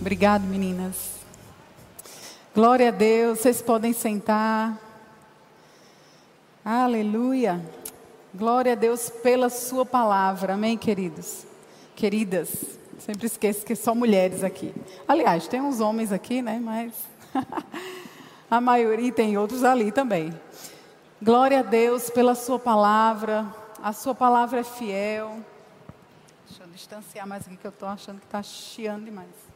Obrigado, 0.00 0.42
meninas. 0.42 1.14
Glória 2.54 2.88
a 2.88 2.90
Deus. 2.90 3.38
Vocês 3.38 3.62
podem 3.62 3.92
sentar. 3.92 4.78
Aleluia. 6.64 7.64
Glória 8.34 8.72
a 8.72 8.74
Deus 8.74 9.08
pela 9.08 9.48
Sua 9.48 9.86
palavra. 9.86 10.54
Amém, 10.54 10.76
queridos? 10.76 11.46
Queridas. 11.94 12.78
Sempre 12.98 13.26
esqueço 13.26 13.64
que 13.64 13.76
só 13.76 13.94
mulheres 13.94 14.42
aqui. 14.42 14.74
Aliás, 15.06 15.46
tem 15.46 15.60
uns 15.60 15.80
homens 15.80 16.12
aqui, 16.12 16.42
né? 16.42 16.60
Mas 16.62 16.92
a 18.50 18.60
maioria 18.60 19.12
tem 19.12 19.38
outros 19.38 19.62
ali 19.62 19.92
também. 19.92 20.34
Glória 21.22 21.60
a 21.60 21.62
Deus 21.62 22.10
pela 22.10 22.34
Sua 22.34 22.58
palavra. 22.58 23.46
A 23.82 23.92
Sua 23.92 24.14
palavra 24.14 24.60
é 24.60 24.64
fiel. 24.64 25.38
Deixa 26.48 26.64
eu 26.64 26.68
distanciar 26.68 27.26
mais 27.26 27.46
aqui 27.46 27.56
que 27.56 27.66
eu 27.66 27.70
estou 27.70 27.88
achando 27.88 28.18
que 28.18 28.26
está 28.26 28.42
chiando 28.42 29.04
demais 29.04 29.53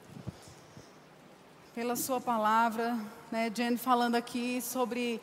pela 1.79 1.95
sua 1.95 2.21
palavra, 2.21 2.99
né, 3.31 3.53
Jenny 3.55 3.77
falando 3.77 4.17
aqui 4.17 4.61
sobre 4.61 5.21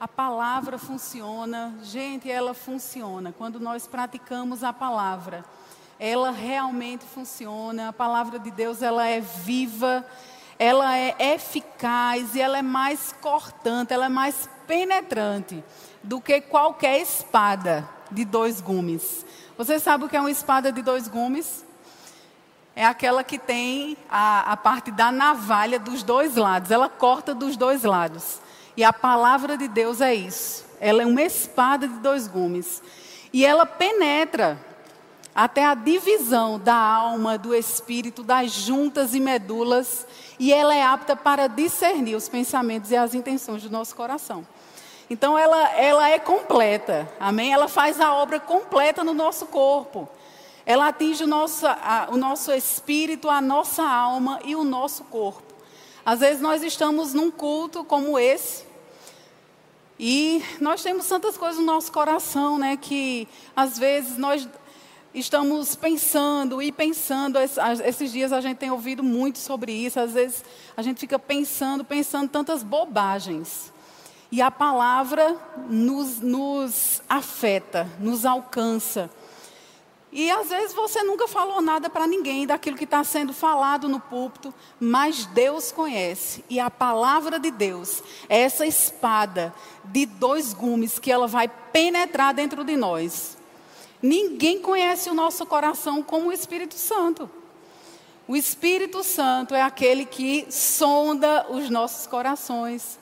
a 0.00 0.08
palavra 0.08 0.78
funciona. 0.78 1.74
Gente, 1.82 2.30
ela 2.30 2.54
funciona. 2.54 3.30
Quando 3.30 3.60
nós 3.60 3.86
praticamos 3.86 4.64
a 4.64 4.72
palavra, 4.72 5.44
ela 6.00 6.30
realmente 6.30 7.04
funciona. 7.04 7.90
A 7.90 7.92
palavra 7.92 8.38
de 8.38 8.50
Deus, 8.50 8.80
ela 8.80 9.06
é 9.06 9.20
viva, 9.20 10.02
ela 10.58 10.96
é 10.96 11.14
eficaz 11.34 12.34
e 12.34 12.40
ela 12.40 12.56
é 12.56 12.62
mais 12.62 13.14
cortante, 13.20 13.92
ela 13.92 14.06
é 14.06 14.08
mais 14.08 14.48
penetrante 14.66 15.62
do 16.02 16.22
que 16.22 16.40
qualquer 16.40 17.02
espada 17.02 17.86
de 18.10 18.24
dois 18.24 18.62
gumes. 18.62 19.26
Você 19.58 19.78
sabe 19.78 20.04
o 20.04 20.08
que 20.08 20.16
é 20.16 20.20
uma 20.20 20.30
espada 20.30 20.72
de 20.72 20.80
dois 20.80 21.06
gumes? 21.06 21.67
É 22.78 22.84
aquela 22.84 23.24
que 23.24 23.40
tem 23.40 23.96
a, 24.08 24.52
a 24.52 24.56
parte 24.56 24.92
da 24.92 25.10
navalha 25.10 25.80
dos 25.80 26.04
dois 26.04 26.36
lados, 26.36 26.70
ela 26.70 26.88
corta 26.88 27.34
dos 27.34 27.56
dois 27.56 27.82
lados. 27.82 28.38
E 28.76 28.84
a 28.84 28.92
palavra 28.92 29.58
de 29.58 29.66
Deus 29.66 30.00
é 30.00 30.14
isso. 30.14 30.64
Ela 30.78 31.02
é 31.02 31.06
uma 31.06 31.22
espada 31.22 31.88
de 31.88 31.94
dois 31.94 32.28
gumes. 32.28 32.80
E 33.32 33.44
ela 33.44 33.66
penetra 33.66 34.56
até 35.34 35.66
a 35.66 35.74
divisão 35.74 36.56
da 36.56 36.76
alma, 36.76 37.36
do 37.36 37.52
espírito, 37.52 38.22
das 38.22 38.52
juntas 38.52 39.12
e 39.12 39.18
medulas. 39.18 40.06
E 40.38 40.52
ela 40.52 40.72
é 40.72 40.84
apta 40.84 41.16
para 41.16 41.48
discernir 41.48 42.14
os 42.14 42.28
pensamentos 42.28 42.92
e 42.92 42.96
as 42.96 43.12
intenções 43.12 43.64
do 43.64 43.70
nosso 43.70 43.96
coração. 43.96 44.46
Então 45.10 45.36
ela, 45.36 45.72
ela 45.72 46.08
é 46.10 46.20
completa, 46.20 47.12
amém? 47.18 47.52
Ela 47.52 47.66
faz 47.66 48.00
a 48.00 48.14
obra 48.14 48.38
completa 48.38 49.02
no 49.02 49.14
nosso 49.14 49.46
corpo. 49.46 50.08
Ela 50.68 50.88
atinge 50.88 51.24
o 51.24 51.26
nosso, 51.26 51.66
a, 51.66 52.08
o 52.12 52.18
nosso 52.18 52.52
espírito, 52.52 53.30
a 53.30 53.40
nossa 53.40 53.82
alma 53.82 54.38
e 54.44 54.54
o 54.54 54.62
nosso 54.62 55.02
corpo. 55.04 55.54
Às 56.04 56.20
vezes 56.20 56.42
nós 56.42 56.62
estamos 56.62 57.14
num 57.14 57.30
culto 57.30 57.82
como 57.82 58.18
esse, 58.18 58.68
e 59.98 60.44
nós 60.60 60.82
temos 60.82 61.08
tantas 61.08 61.38
coisas 61.38 61.58
no 61.58 61.64
nosso 61.64 61.90
coração, 61.90 62.58
né? 62.58 62.76
Que 62.76 63.26
às 63.56 63.78
vezes 63.78 64.18
nós 64.18 64.46
estamos 65.14 65.74
pensando 65.74 66.60
e 66.60 66.70
pensando. 66.70 67.38
Esses 67.38 68.12
dias 68.12 68.30
a 68.30 68.42
gente 68.42 68.58
tem 68.58 68.70
ouvido 68.70 69.02
muito 69.02 69.38
sobre 69.38 69.72
isso. 69.72 69.98
Às 69.98 70.12
vezes 70.12 70.44
a 70.76 70.82
gente 70.82 71.00
fica 71.00 71.18
pensando, 71.18 71.82
pensando 71.82 72.28
tantas 72.28 72.62
bobagens. 72.62 73.72
E 74.30 74.42
a 74.42 74.50
palavra 74.50 75.34
nos, 75.70 76.20
nos 76.20 77.02
afeta, 77.08 77.90
nos 77.98 78.26
alcança. 78.26 79.10
E 80.10 80.30
às 80.30 80.48
vezes 80.48 80.72
você 80.72 81.02
nunca 81.02 81.28
falou 81.28 81.60
nada 81.60 81.90
para 81.90 82.06
ninguém 82.06 82.46
daquilo 82.46 82.76
que 82.76 82.84
está 82.84 83.04
sendo 83.04 83.32
falado 83.32 83.88
no 83.88 84.00
púlpito, 84.00 84.54
mas 84.80 85.26
Deus 85.26 85.70
conhece. 85.70 86.42
E 86.48 86.58
a 86.58 86.70
palavra 86.70 87.38
de 87.38 87.50
Deus 87.50 88.02
é 88.28 88.40
essa 88.40 88.66
espada 88.66 89.54
de 89.84 90.06
dois 90.06 90.54
gumes 90.54 90.98
que 90.98 91.12
ela 91.12 91.26
vai 91.26 91.46
penetrar 91.48 92.32
dentro 92.32 92.64
de 92.64 92.76
nós. 92.76 93.36
Ninguém 94.00 94.62
conhece 94.62 95.10
o 95.10 95.14
nosso 95.14 95.44
coração 95.44 96.02
como 96.02 96.28
o 96.28 96.32
Espírito 96.32 96.74
Santo. 96.74 97.28
O 98.26 98.36
Espírito 98.36 99.02
Santo 99.02 99.54
é 99.54 99.62
aquele 99.62 100.04
que 100.04 100.46
sonda 100.50 101.46
os 101.50 101.68
nossos 101.68 102.06
corações. 102.06 102.98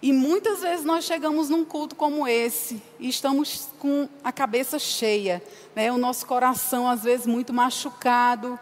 E 0.00 0.12
muitas 0.12 0.60
vezes 0.60 0.84
nós 0.84 1.04
chegamos 1.04 1.50
num 1.50 1.64
culto 1.64 1.96
como 1.96 2.26
esse 2.28 2.80
e 3.00 3.08
estamos 3.08 3.68
com 3.80 4.08
a 4.22 4.30
cabeça 4.30 4.78
cheia, 4.78 5.42
né? 5.74 5.90
o 5.90 5.98
nosso 5.98 6.24
coração 6.24 6.88
às 6.88 7.02
vezes 7.02 7.26
muito 7.26 7.52
machucado 7.52 8.56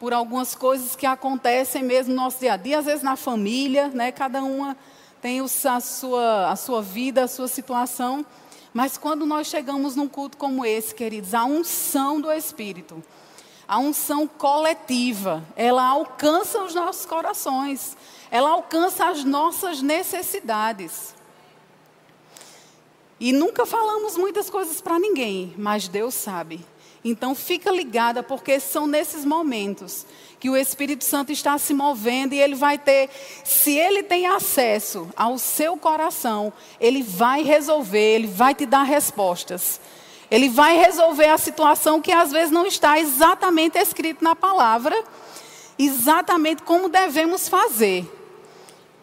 por 0.00 0.14
algumas 0.14 0.54
coisas 0.54 0.96
que 0.96 1.04
acontecem 1.04 1.82
mesmo 1.82 2.14
no 2.14 2.22
nosso 2.22 2.40
dia 2.40 2.54
a 2.54 2.56
dia, 2.56 2.78
às 2.78 2.86
vezes 2.86 3.02
na 3.02 3.14
família, 3.14 3.88
né? 3.88 4.10
cada 4.10 4.42
uma 4.42 4.74
tem 5.20 5.40
a 5.40 5.80
sua, 5.80 6.50
a 6.50 6.56
sua 6.56 6.80
vida, 6.80 7.24
a 7.24 7.28
sua 7.28 7.48
situação. 7.48 8.24
Mas 8.72 8.96
quando 8.96 9.26
nós 9.26 9.48
chegamos 9.48 9.96
num 9.96 10.08
culto 10.08 10.38
como 10.38 10.64
esse, 10.64 10.94
queridos, 10.94 11.34
a 11.34 11.44
unção 11.44 12.20
do 12.20 12.32
Espírito, 12.32 13.02
a 13.66 13.78
unção 13.78 14.26
coletiva, 14.26 15.44
ela 15.54 15.84
alcança 15.84 16.62
os 16.62 16.74
nossos 16.74 17.04
corações 17.04 17.94
ela 18.30 18.50
alcança 18.50 19.06
as 19.06 19.24
nossas 19.24 19.82
necessidades. 19.82 21.14
E 23.20 23.32
nunca 23.32 23.66
falamos 23.66 24.16
muitas 24.16 24.48
coisas 24.48 24.80
para 24.80 24.98
ninguém, 24.98 25.54
mas 25.56 25.88
Deus 25.88 26.14
sabe. 26.14 26.64
Então 27.04 27.34
fica 27.34 27.70
ligada, 27.70 28.22
porque 28.22 28.60
são 28.60 28.86
nesses 28.86 29.24
momentos 29.24 30.04
que 30.38 30.50
o 30.50 30.56
Espírito 30.56 31.04
Santo 31.04 31.32
está 31.32 31.58
se 31.58 31.74
movendo 31.74 32.32
e 32.32 32.40
ele 32.40 32.54
vai 32.54 32.78
ter, 32.78 33.08
se 33.44 33.72
ele 33.76 34.02
tem 34.02 34.26
acesso 34.26 35.08
ao 35.16 35.38
seu 35.38 35.76
coração, 35.76 36.52
ele 36.80 37.02
vai 37.02 37.42
resolver, 37.42 38.14
ele 38.14 38.26
vai 38.26 38.54
te 38.54 38.66
dar 38.66 38.82
respostas. 38.82 39.80
Ele 40.30 40.48
vai 40.48 40.76
resolver 40.76 41.28
a 41.28 41.38
situação 41.38 42.02
que 42.02 42.12
às 42.12 42.30
vezes 42.30 42.50
não 42.50 42.66
está 42.66 43.00
exatamente 43.00 43.78
escrito 43.78 44.22
na 44.22 44.36
palavra, 44.36 45.02
exatamente 45.78 46.62
como 46.62 46.88
devemos 46.88 47.48
fazer 47.48 48.17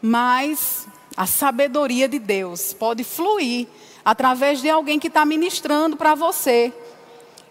mas 0.05 0.88
a 1.17 1.25
sabedoria 1.25 2.07
de 2.07 2.19
Deus 2.19 2.73
pode 2.73 3.03
fluir 3.03 3.67
através 4.03 4.61
de 4.61 4.69
alguém 4.69 4.99
que 4.99 5.07
está 5.07 5.25
ministrando 5.25 5.97
para 5.97 6.13
você. 6.13 6.71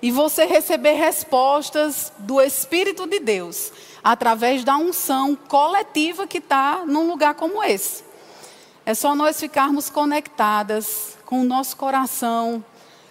E 0.01 0.13
você 0.13 0.45
receber 0.45 0.93
respostas 0.93 2.13
do 2.17 2.41
Espírito 2.41 3.09
de 3.09 3.19
Deus 3.19 3.73
através 4.05 4.63
da 4.63 4.77
unção 4.77 5.35
coletiva 5.35 6.29
que 6.29 6.39
está 6.39 6.85
num 6.87 7.09
lugar 7.09 7.35
como 7.35 7.61
esse. 7.61 8.05
É 8.87 8.95
só 8.95 9.17
nós 9.17 9.41
ficarmos 9.41 9.91
conectadas 9.91 11.17
com 11.27 11.41
o 11.41 11.45
nosso 11.45 11.77
coração 11.77 12.65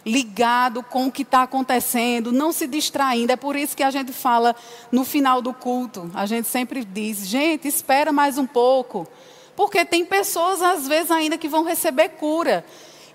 ligado 0.06 0.84
com 0.84 1.08
o 1.08 1.12
que 1.12 1.22
está 1.22 1.44
acontecendo, 1.44 2.32
não 2.32 2.52
se 2.52 2.68
distraindo. 2.68 3.32
É 3.32 3.36
por 3.36 3.56
isso 3.56 3.76
que 3.76 3.84
a 3.84 3.92
gente 3.92 4.12
fala 4.12 4.56
no 4.92 5.04
final 5.04 5.42
do 5.42 5.54
culto, 5.54 6.10
a 6.14 6.26
gente 6.26 6.48
sempre 6.48 6.86
diz: 6.86 7.28
gente, 7.28 7.68
espera 7.68 8.12
mais 8.14 8.38
um 8.38 8.46
pouco. 8.46 9.08
Porque 9.56 9.86
tem 9.86 10.06
pessoas, 10.06 10.62
às 10.62 10.88
vezes, 10.88 11.12
ainda 11.12 11.38
que 11.38 11.48
vão 11.48 11.64
receber 11.64 12.10
cura. 12.10 12.66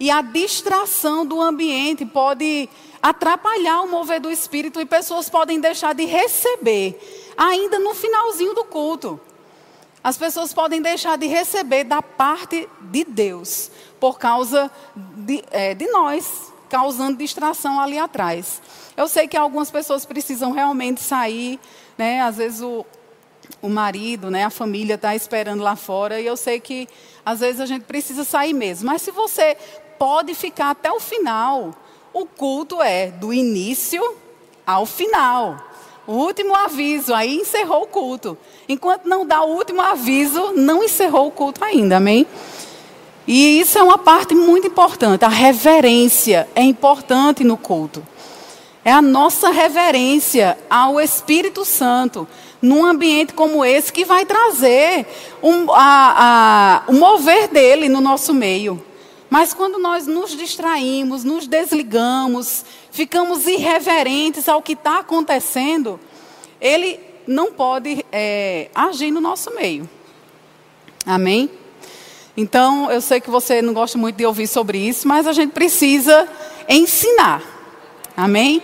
E 0.00 0.10
a 0.10 0.22
distração 0.22 1.26
do 1.26 1.40
ambiente 1.40 2.06
pode 2.06 2.68
atrapalhar 3.02 3.80
o 3.82 3.88
mover 3.88 4.20
do 4.20 4.30
espírito 4.30 4.80
e 4.80 4.86
pessoas 4.86 5.28
podem 5.28 5.60
deixar 5.60 5.94
de 5.94 6.04
receber, 6.04 7.32
ainda 7.36 7.78
no 7.78 7.94
finalzinho 7.94 8.54
do 8.54 8.64
culto. 8.64 9.20
As 10.02 10.16
pessoas 10.16 10.54
podem 10.54 10.80
deixar 10.80 11.18
de 11.18 11.26
receber 11.26 11.84
da 11.84 12.00
parte 12.00 12.68
de 12.80 13.04
Deus, 13.04 13.70
por 13.98 14.18
causa 14.18 14.70
de, 14.94 15.44
é, 15.50 15.74
de 15.74 15.86
nós, 15.88 16.52
causando 16.68 17.18
distração 17.18 17.80
ali 17.80 17.98
atrás. 17.98 18.62
Eu 18.96 19.08
sei 19.08 19.26
que 19.26 19.36
algumas 19.36 19.70
pessoas 19.70 20.04
precisam 20.04 20.52
realmente 20.52 21.00
sair, 21.00 21.58
né? 21.96 22.20
Às 22.20 22.36
vezes 22.36 22.60
o, 22.60 22.86
o 23.60 23.68
marido, 23.68 24.30
né, 24.30 24.44
a 24.44 24.50
família 24.50 24.94
está 24.94 25.14
esperando 25.14 25.62
lá 25.62 25.74
fora 25.74 26.20
e 26.20 26.26
eu 26.26 26.36
sei 26.36 26.60
que 26.60 26.88
às 27.24 27.40
vezes 27.40 27.60
a 27.60 27.66
gente 27.66 27.84
precisa 27.84 28.24
sair 28.24 28.52
mesmo. 28.52 28.86
Mas 28.86 29.02
se 29.02 29.10
você 29.10 29.56
pode 29.98 30.34
ficar 30.34 30.70
até 30.70 30.90
o 30.92 31.00
final, 31.00 31.74
o 32.12 32.24
culto 32.24 32.80
é 32.80 33.08
do 33.08 33.32
início 33.32 34.16
ao 34.66 34.86
final. 34.86 35.56
O 36.06 36.12
último 36.12 36.54
aviso, 36.54 37.12
aí 37.12 37.36
encerrou 37.36 37.82
o 37.82 37.86
culto. 37.86 38.38
Enquanto 38.68 39.06
não 39.06 39.26
dá 39.26 39.42
o 39.42 39.54
último 39.54 39.82
aviso, 39.82 40.52
não 40.56 40.82
encerrou 40.82 41.26
o 41.26 41.30
culto 41.30 41.62
ainda, 41.62 41.96
amém? 41.96 42.26
E 43.26 43.60
isso 43.60 43.78
é 43.78 43.82
uma 43.82 43.98
parte 43.98 44.34
muito 44.34 44.68
importante. 44.68 45.22
A 45.24 45.28
reverência 45.28 46.48
é 46.54 46.62
importante 46.62 47.44
no 47.44 47.58
culto. 47.58 48.02
É 48.88 48.90
a 48.90 49.02
nossa 49.02 49.50
reverência 49.50 50.56
ao 50.70 50.98
Espírito 50.98 51.62
Santo 51.62 52.26
num 52.62 52.86
ambiente 52.86 53.34
como 53.34 53.62
esse 53.62 53.92
que 53.92 54.02
vai 54.02 54.24
trazer 54.24 55.06
um, 55.42 55.70
a, 55.70 56.84
a, 56.86 56.90
o 56.90 56.94
mover 56.94 57.48
dele 57.48 57.86
no 57.90 58.00
nosso 58.00 58.32
meio. 58.32 58.82
Mas 59.28 59.52
quando 59.52 59.78
nós 59.78 60.06
nos 60.06 60.34
distraímos, 60.34 61.22
nos 61.22 61.46
desligamos, 61.46 62.64
ficamos 62.90 63.46
irreverentes 63.46 64.48
ao 64.48 64.62
que 64.62 64.72
está 64.72 65.00
acontecendo, 65.00 66.00
ele 66.58 66.98
não 67.26 67.52
pode 67.52 68.06
é, 68.10 68.70
agir 68.74 69.10
no 69.10 69.20
nosso 69.20 69.54
meio. 69.54 69.86
Amém? 71.04 71.50
Então, 72.34 72.90
eu 72.90 73.02
sei 73.02 73.20
que 73.20 73.28
você 73.28 73.60
não 73.60 73.74
gosta 73.74 73.98
muito 73.98 74.16
de 74.16 74.24
ouvir 74.24 74.46
sobre 74.46 74.78
isso, 74.78 75.06
mas 75.06 75.26
a 75.26 75.34
gente 75.34 75.50
precisa 75.50 76.26
ensinar. 76.66 77.42
Amém? 78.16 78.62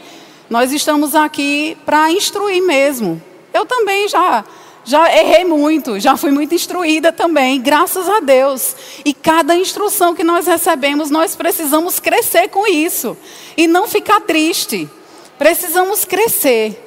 Nós 0.48 0.72
estamos 0.72 1.14
aqui 1.14 1.76
para 1.84 2.10
instruir 2.12 2.62
mesmo. 2.62 3.22
Eu 3.52 3.64
também 3.64 4.08
já 4.08 4.44
já 4.84 5.10
errei 5.16 5.44
muito, 5.44 5.98
já 5.98 6.14
fui 6.14 6.30
muito 6.30 6.54
instruída 6.54 7.10
também, 7.10 7.60
graças 7.60 8.06
a 8.06 8.20
Deus. 8.20 8.76
E 9.04 9.14
cada 9.14 9.56
instrução 9.56 10.14
que 10.14 10.22
nós 10.22 10.46
recebemos, 10.46 11.10
nós 11.10 11.34
precisamos 11.34 11.98
crescer 11.98 12.48
com 12.48 12.66
isso 12.66 13.16
e 13.56 13.66
não 13.66 13.88
ficar 13.88 14.20
triste. 14.20 14.88
Precisamos 15.38 16.04
crescer. 16.04 16.80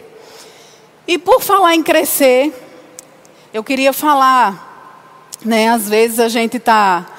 E 1.07 1.18
por 1.18 1.42
falar 1.42 1.74
em 1.74 1.81
crescer, 1.81 2.54
eu 3.51 3.63
queria 3.63 3.92
falar, 3.92 5.33
né, 5.44 5.69
às 5.69 5.89
vezes 5.89 6.19
a 6.19 6.30
gente 6.30 6.57
está 6.57 7.17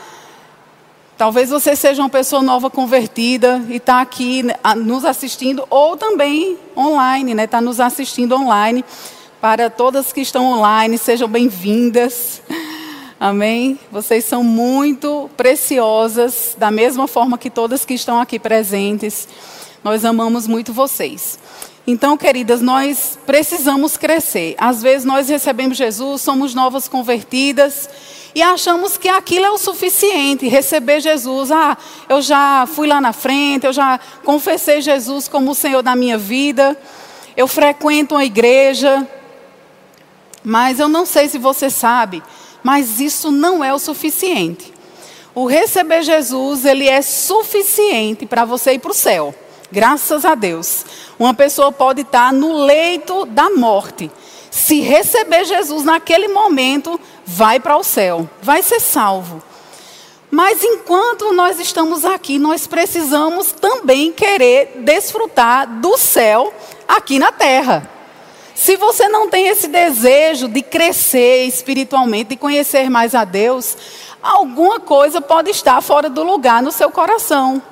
Talvez 1.18 1.50
você 1.50 1.74
seja 1.74 2.00
uma 2.00 2.08
pessoa 2.08 2.40
nova 2.40 2.70
convertida 2.70 3.60
e 3.68 3.78
está 3.78 4.00
aqui 4.00 4.44
né, 4.44 4.54
nos 4.76 5.04
assistindo, 5.04 5.66
ou 5.68 5.96
também 5.96 6.56
online, 6.76 7.34
né? 7.34 7.42
Está 7.42 7.60
nos 7.60 7.80
assistindo 7.80 8.36
online. 8.36 8.84
Para 9.40 9.68
todas 9.68 10.12
que 10.12 10.20
estão 10.20 10.46
online, 10.46 10.96
sejam 10.96 11.26
bem-vindas. 11.26 12.40
Amém? 13.18 13.80
Vocês 13.90 14.26
são 14.26 14.44
muito 14.44 15.28
preciosas, 15.36 16.54
da 16.56 16.70
mesma 16.70 17.08
forma 17.08 17.36
que 17.36 17.50
todas 17.50 17.84
que 17.84 17.94
estão 17.94 18.20
aqui 18.20 18.38
presentes. 18.38 19.26
Nós 19.82 20.04
amamos 20.04 20.46
muito 20.46 20.72
vocês. 20.72 21.36
Então, 21.84 22.16
queridas, 22.16 22.60
nós 22.60 23.18
precisamos 23.26 23.96
crescer. 23.96 24.54
Às 24.56 24.80
vezes 24.82 25.04
nós 25.04 25.28
recebemos 25.28 25.76
Jesus, 25.76 26.22
somos 26.22 26.54
novas 26.54 26.86
convertidas 26.86 27.88
e 28.34 28.42
achamos 28.42 28.96
que 28.96 29.08
aquilo 29.08 29.46
é 29.46 29.50
o 29.50 29.58
suficiente, 29.58 30.48
receber 30.48 31.00
Jesus. 31.00 31.50
Ah, 31.50 31.76
eu 32.08 32.20
já 32.20 32.66
fui 32.66 32.86
lá 32.86 33.00
na 33.00 33.12
frente, 33.12 33.66
eu 33.66 33.72
já 33.72 33.98
confessei 34.24 34.80
Jesus 34.80 35.28
como 35.28 35.50
o 35.50 35.54
Senhor 35.54 35.82
da 35.82 35.96
minha 35.96 36.18
vida, 36.18 36.76
eu 37.36 37.46
frequento 37.46 38.16
a 38.16 38.24
igreja. 38.24 39.06
Mas 40.44 40.78
eu 40.78 40.88
não 40.88 41.04
sei 41.04 41.28
se 41.28 41.38
você 41.38 41.68
sabe, 41.68 42.22
mas 42.62 43.00
isso 43.00 43.30
não 43.30 43.64
é 43.64 43.72
o 43.72 43.78
suficiente. 43.78 44.72
O 45.34 45.46
receber 45.46 46.02
Jesus, 46.02 46.64
ele 46.64 46.88
é 46.88 47.02
suficiente 47.02 48.26
para 48.26 48.44
você 48.44 48.72
ir 48.72 48.78
para 48.78 48.90
o 48.90 48.94
céu. 48.94 49.34
Graças 49.70 50.24
a 50.24 50.34
Deus. 50.34 50.84
Uma 51.18 51.34
pessoa 51.34 51.70
pode 51.70 52.00
estar 52.00 52.32
no 52.32 52.64
leito 52.64 53.26
da 53.26 53.50
morte. 53.50 54.10
Se 54.58 54.80
receber 54.80 55.44
Jesus 55.44 55.84
naquele 55.84 56.26
momento, 56.26 57.00
vai 57.24 57.60
para 57.60 57.76
o 57.76 57.84
céu, 57.84 58.28
vai 58.42 58.60
ser 58.60 58.80
salvo. 58.80 59.40
Mas 60.32 60.64
enquanto 60.64 61.32
nós 61.32 61.60
estamos 61.60 62.04
aqui, 62.04 62.40
nós 62.40 62.66
precisamos 62.66 63.52
também 63.52 64.10
querer 64.10 64.80
desfrutar 64.80 65.64
do 65.78 65.96
céu 65.96 66.52
aqui 66.88 67.20
na 67.20 67.30
terra. 67.30 67.88
Se 68.52 68.76
você 68.76 69.08
não 69.08 69.30
tem 69.30 69.46
esse 69.46 69.68
desejo 69.68 70.48
de 70.48 70.60
crescer 70.60 71.44
espiritualmente, 71.44 72.30
de 72.30 72.36
conhecer 72.36 72.90
mais 72.90 73.14
a 73.14 73.24
Deus, 73.24 73.76
alguma 74.20 74.80
coisa 74.80 75.20
pode 75.20 75.50
estar 75.52 75.80
fora 75.80 76.10
do 76.10 76.24
lugar 76.24 76.60
no 76.60 76.72
seu 76.72 76.90
coração. 76.90 77.62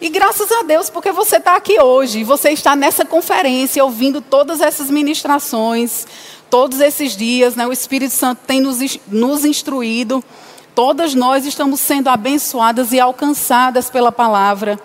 E 0.00 0.08
graças 0.08 0.50
a 0.50 0.62
Deus, 0.62 0.88
porque 0.88 1.12
você 1.12 1.36
está 1.36 1.56
aqui 1.56 1.78
hoje, 1.78 2.24
você 2.24 2.50
está 2.50 2.74
nessa 2.74 3.04
conferência, 3.04 3.84
ouvindo 3.84 4.22
todas 4.22 4.62
essas 4.62 4.88
ministrações, 4.88 6.06
todos 6.48 6.80
esses 6.80 7.14
dias, 7.14 7.54
né, 7.54 7.66
o 7.66 7.72
Espírito 7.72 8.14
Santo 8.14 8.40
tem 8.46 8.62
nos, 8.62 8.78
nos 9.06 9.44
instruído, 9.44 10.24
todas 10.74 11.14
nós 11.14 11.44
estamos 11.44 11.80
sendo 11.80 12.08
abençoadas 12.08 12.92
e 12.92 12.98
alcançadas 12.98 13.90
pela 13.90 14.10
palavra. 14.10 14.80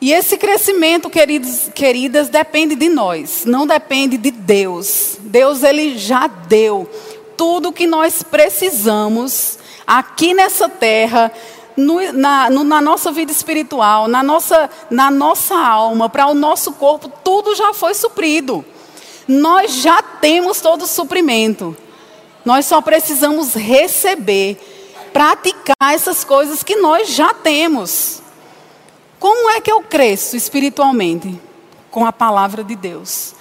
E 0.00 0.12
esse 0.12 0.36
crescimento, 0.36 1.08
queridos, 1.08 1.70
queridas, 1.72 2.28
depende 2.28 2.74
de 2.74 2.88
nós, 2.88 3.44
não 3.44 3.68
depende 3.68 4.16
de 4.16 4.32
Deus. 4.32 5.16
Deus, 5.20 5.62
Ele 5.62 5.96
já 5.96 6.26
deu 6.26 6.90
tudo 7.36 7.68
o 7.68 7.72
que 7.72 7.86
nós 7.86 8.20
precisamos 8.20 9.58
aqui 9.86 10.34
nessa 10.34 10.68
terra 10.68 11.30
no, 11.80 12.12
na, 12.12 12.50
no, 12.50 12.64
na, 12.64 12.80
nossa 12.80 13.10
vida 13.10 13.32
espiritual, 13.32 14.06
na 14.06 14.22
nossa, 14.22 14.70
na 14.90 15.10
nossa 15.10 15.56
alma, 15.56 16.08
para 16.08 16.26
o 16.26 16.34
nosso 16.34 16.72
corpo, 16.72 17.10
tudo 17.24 17.54
já 17.54 17.72
foi 17.74 17.94
suprido. 17.94 18.64
Nós 19.26 19.74
já 19.74 20.02
temos 20.02 20.60
todo 20.60 20.82
o 20.82 20.86
suprimento. 20.86 21.76
Nós 22.44 22.66
só 22.66 22.80
precisamos 22.80 23.54
receber, 23.54 24.58
praticar 25.12 25.94
essas 25.94 26.24
coisas 26.24 26.62
que 26.62 26.76
nós 26.76 27.08
já 27.08 27.34
temos. 27.34 28.22
Como 29.18 29.50
é 29.50 29.60
que 29.60 29.70
eu 29.70 29.82
cresço 29.82 30.36
espiritualmente? 30.36 31.38
Com 31.90 32.06
a 32.06 32.12
palavra 32.12 32.64
de 32.64 32.74
Deus. 32.74 33.34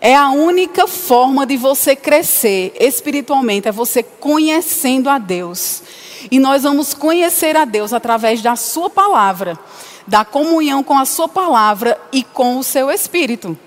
É 0.00 0.14
a 0.14 0.30
única 0.30 0.86
forma 0.86 1.46
de 1.46 1.56
você 1.56 1.96
crescer 1.96 2.74
espiritualmente, 2.78 3.66
é 3.66 3.72
você 3.72 4.02
conhecendo 4.02 5.08
a 5.08 5.18
Deus. 5.18 5.82
E 6.30 6.38
nós 6.38 6.62
vamos 6.62 6.94
conhecer 6.94 7.56
a 7.56 7.64
Deus 7.64 7.92
através 7.92 8.42
da 8.42 8.56
Sua 8.56 8.90
palavra, 8.90 9.58
da 10.06 10.24
comunhão 10.24 10.82
com 10.82 10.96
a 10.96 11.04
Sua 11.04 11.28
palavra 11.28 12.00
e 12.12 12.22
com 12.22 12.58
o 12.58 12.64
seu 12.64 12.90
Espírito. 12.90 13.58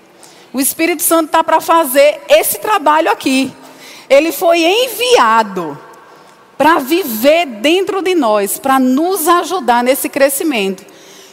O 0.52 0.60
Espírito 0.60 1.02
Santo 1.02 1.26
está 1.26 1.44
para 1.44 1.60
fazer 1.60 2.20
esse 2.28 2.58
trabalho 2.58 3.10
aqui. 3.10 3.52
Ele 4.08 4.32
foi 4.32 4.62
enviado 4.64 5.78
para 6.58 6.78
viver 6.78 7.46
dentro 7.46 8.02
de 8.02 8.14
nós, 8.14 8.58
para 8.58 8.78
nos 8.78 9.26
ajudar 9.28 9.82
nesse 9.82 10.08
crescimento. 10.08 10.84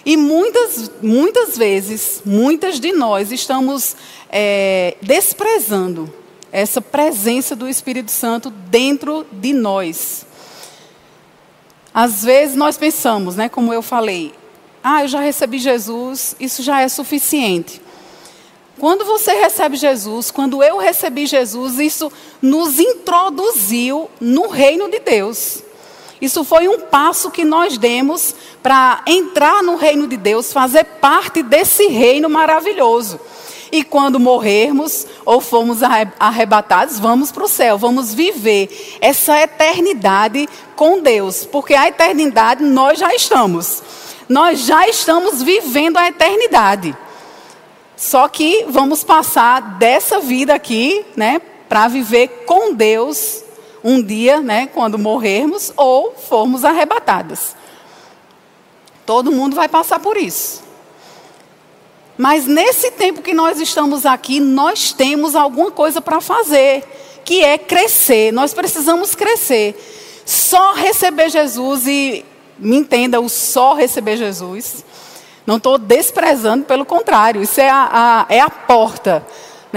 E 0.06 0.16
muitas, 0.16 0.90
muitas 1.02 1.58
vezes, 1.58 2.22
muitas 2.24 2.80
de 2.80 2.94
nós 2.94 3.30
estamos 3.32 3.94
é, 4.30 4.96
desprezando 5.02 6.14
essa 6.50 6.80
presença 6.80 7.58
do 7.58 7.68
Espírito 7.68 8.10
Santo 8.10 8.50
dentro 8.50 9.26
de 9.34 9.52
nós. 9.52 10.26
Às 12.00 12.24
vezes 12.24 12.56
nós 12.56 12.78
pensamos, 12.78 13.36
né, 13.36 13.50
como 13.50 13.74
eu 13.74 13.82
falei, 13.82 14.32
ah, 14.84 15.02
eu 15.02 15.08
já 15.08 15.20
recebi 15.20 15.58
Jesus, 15.58 16.36
isso 16.40 16.62
já 16.62 16.80
é 16.80 16.88
suficiente. 16.88 17.82
Quando 18.78 19.04
você 19.04 19.34
recebe 19.34 19.76
Jesus, 19.76 20.30
quando 20.30 20.62
eu 20.62 20.78
recebi 20.78 21.26
Jesus, 21.26 21.80
isso 21.80 22.12
nos 22.40 22.80
introduziu 22.80 24.12
no 24.22 24.48
reino 24.48 24.92
de 24.92 25.00
Deus. 25.00 25.64
Isso 26.22 26.44
foi 26.44 26.68
um 26.68 26.82
passo 26.82 27.32
que 27.32 27.44
nós 27.44 27.80
demos 27.80 28.36
para 28.62 29.02
entrar 29.08 29.64
no 29.64 29.76
reino 29.76 30.08
de 30.08 30.18
Deus, 30.18 30.54
fazer 30.54 30.84
parte 31.02 31.42
desse 31.42 31.88
reino 31.88 32.30
maravilhoso. 32.30 33.20
E 33.72 33.84
quando 33.84 34.20
morrermos 34.20 35.06
ou 35.26 35.42
formos 35.42 35.80
arrebatados, 36.20 37.00
vamos 37.00 37.32
para 37.32 37.44
o 37.44 37.50
céu, 37.50 37.78
vamos 37.78 38.14
viver 38.14 38.98
essa 39.02 39.42
eternidade 39.42 40.48
com 40.76 41.02
Deus, 41.02 41.46
porque 41.46 41.74
a 41.74 41.88
eternidade 41.88 42.64
nós 42.64 43.00
já 43.00 43.14
estamos. 43.14 43.84
Nós 44.30 44.60
já 44.60 44.88
estamos 44.88 45.42
vivendo 45.42 45.98
a 45.98 46.08
eternidade. 46.08 46.96
Só 47.96 48.28
que 48.28 48.66
vamos 48.70 49.04
passar 49.04 49.78
dessa 49.78 50.20
vida 50.20 50.54
aqui, 50.54 51.06
né, 51.16 51.42
para 51.68 51.88
viver 51.88 52.44
com 52.46 52.74
Deus 52.74 53.44
um 53.84 54.02
dia, 54.02 54.40
né, 54.42 54.68
quando 54.68 55.00
morrermos 55.00 55.74
ou 55.76 56.14
formos 56.14 56.64
arrebatadas. 56.64 57.56
Todo 59.06 59.32
mundo 59.32 59.56
vai 59.56 59.68
passar 59.68 60.00
por 60.00 60.18
isso. 60.18 60.67
Mas 62.18 62.46
nesse 62.46 62.92
tempo 62.92 63.22
que 63.22 63.34
nós 63.34 63.62
estamos 63.62 64.06
aqui, 64.06 64.40
nós 64.40 64.92
temos 64.92 65.36
alguma 65.36 65.70
coisa 65.70 66.02
para 66.02 66.20
fazer, 66.20 66.84
que 67.24 67.44
é 67.44 67.58
crescer. 67.58 68.34
Nós 68.34 68.54
precisamos 68.54 69.14
crescer. 69.14 69.76
Só 70.26 70.74
receber 70.74 71.30
Jesus 71.30 71.86
e 71.88 72.26
me 72.58 72.78
entenda, 72.78 73.22
o 73.22 73.30
só 73.30 73.74
receber 73.74 74.18
Jesus. 74.18 74.84
Não 75.46 75.58
estou 75.58 75.78
desprezando, 75.78 76.66
pelo 76.66 76.86
contrário, 76.86 77.42
isso 77.42 77.62
é 77.62 77.70
a, 77.70 78.26
a, 78.30 78.34
é 78.34 78.42
a 78.42 78.50
porta. 78.50 79.26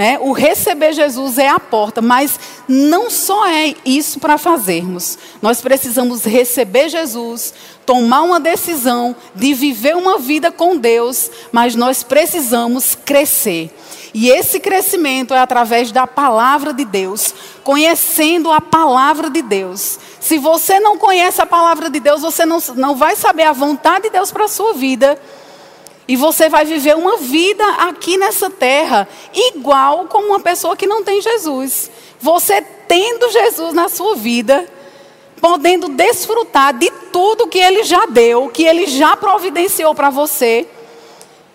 Né? 0.01 0.17
O 0.19 0.31
receber 0.31 0.93
Jesus 0.93 1.37
é 1.37 1.47
a 1.47 1.59
porta, 1.59 2.01
mas 2.01 2.39
não 2.67 3.07
só 3.11 3.47
é 3.47 3.75
isso 3.85 4.19
para 4.19 4.35
fazermos. 4.35 5.15
Nós 5.39 5.61
precisamos 5.61 6.25
receber 6.25 6.89
Jesus, 6.89 7.53
tomar 7.85 8.23
uma 8.23 8.39
decisão 8.39 9.15
de 9.35 9.53
viver 9.53 9.95
uma 9.95 10.17
vida 10.17 10.51
com 10.51 10.75
Deus, 10.75 11.29
mas 11.51 11.75
nós 11.75 12.01
precisamos 12.01 12.95
crescer. 12.95 13.69
E 14.11 14.31
esse 14.31 14.59
crescimento 14.59 15.35
é 15.35 15.39
através 15.39 15.91
da 15.91 16.07
palavra 16.07 16.73
de 16.73 16.83
Deus, 16.83 17.31
conhecendo 17.63 18.51
a 18.51 18.59
palavra 18.59 19.29
de 19.29 19.43
Deus. 19.43 19.99
Se 20.19 20.39
você 20.39 20.79
não 20.79 20.97
conhece 20.97 21.43
a 21.43 21.45
palavra 21.45 21.91
de 21.91 21.99
Deus, 21.99 22.21
você 22.21 22.43
não, 22.43 22.57
não 22.73 22.95
vai 22.95 23.15
saber 23.15 23.43
a 23.43 23.53
vontade 23.53 24.05
de 24.05 24.09
Deus 24.09 24.31
para 24.31 24.45
a 24.45 24.47
sua 24.47 24.73
vida 24.73 25.15
E 26.07 26.15
você 26.15 26.49
vai 26.49 26.65
viver 26.65 26.95
uma 26.95 27.17
vida 27.17 27.65
aqui 27.73 28.17
nessa 28.17 28.49
terra 28.49 29.07
igual 29.33 30.05
como 30.05 30.27
uma 30.27 30.39
pessoa 30.39 30.75
que 30.75 30.87
não 30.87 31.03
tem 31.03 31.21
Jesus. 31.21 31.89
Você 32.19 32.61
tendo 32.61 33.31
Jesus 33.31 33.73
na 33.73 33.87
sua 33.87 34.15
vida, 34.15 34.67
podendo 35.39 35.89
desfrutar 35.89 36.73
de 36.73 36.91
tudo 37.11 37.47
que 37.47 37.59
ele 37.59 37.83
já 37.83 38.05
deu, 38.05 38.49
que 38.49 38.63
ele 38.63 38.87
já 38.87 39.15
providenciou 39.15 39.95
para 39.95 40.09
você. 40.09 40.67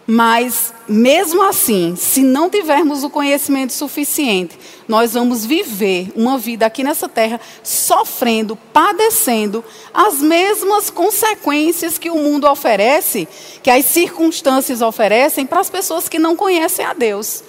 Mas, 0.07 0.73
mesmo 0.87 1.43
assim, 1.43 1.97
se 1.97 2.23
não 2.23 2.49
tivermos 2.49 3.03
o 3.03 3.11
conhecimento 3.11 3.73
suficiente, 3.73 4.57
nós 4.87 5.15
vamos 5.15 5.45
viver 5.45 6.13
uma 6.15 6.39
vida 6.39 6.65
aqui 6.65 6.85
nessa 6.85 7.09
terra 7.09 7.41
sofrendo, 7.61 8.55
padecendo 8.73 9.65
as 9.93 10.21
mesmas 10.21 10.91
consequências 10.91 11.99
que 11.99 12.09
o 12.09 12.19
mundo 12.19 12.49
oferece, 12.49 13.27
que 13.65 13.71
as 13.71 13.85
circunstâncias 13.87 14.81
oferecem 14.81 15.45
para 15.45 15.59
as 15.59 15.69
pessoas 15.69 16.09
que 16.09 16.21
não 16.21 16.37
conhecem 16.37 16.85
a 16.85 16.93
Deus. 16.93 17.43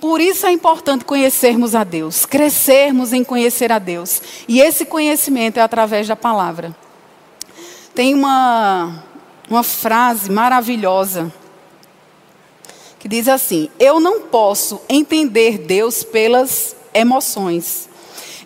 Por 0.00 0.20
isso 0.20 0.46
é 0.46 0.50
importante 0.50 1.04
conhecermos 1.04 1.76
a 1.76 1.84
Deus, 1.84 2.26
crescermos 2.26 3.12
em 3.12 3.22
conhecer 3.22 3.70
a 3.70 3.78
Deus. 3.78 4.20
E 4.48 4.60
esse 4.60 4.84
conhecimento 4.84 5.58
é 5.58 5.62
através 5.62 6.08
da 6.08 6.16
palavra. 6.16 6.74
Tem 7.94 8.14
uma 8.14 9.04
uma 9.50 9.64
frase 9.64 10.30
maravilhosa 10.30 11.32
que 13.00 13.08
diz 13.08 13.26
assim: 13.26 13.68
Eu 13.80 13.98
não 13.98 14.20
posso 14.20 14.80
entender 14.88 15.58
Deus 15.58 16.04
pelas 16.04 16.76
emoções. 16.94 17.88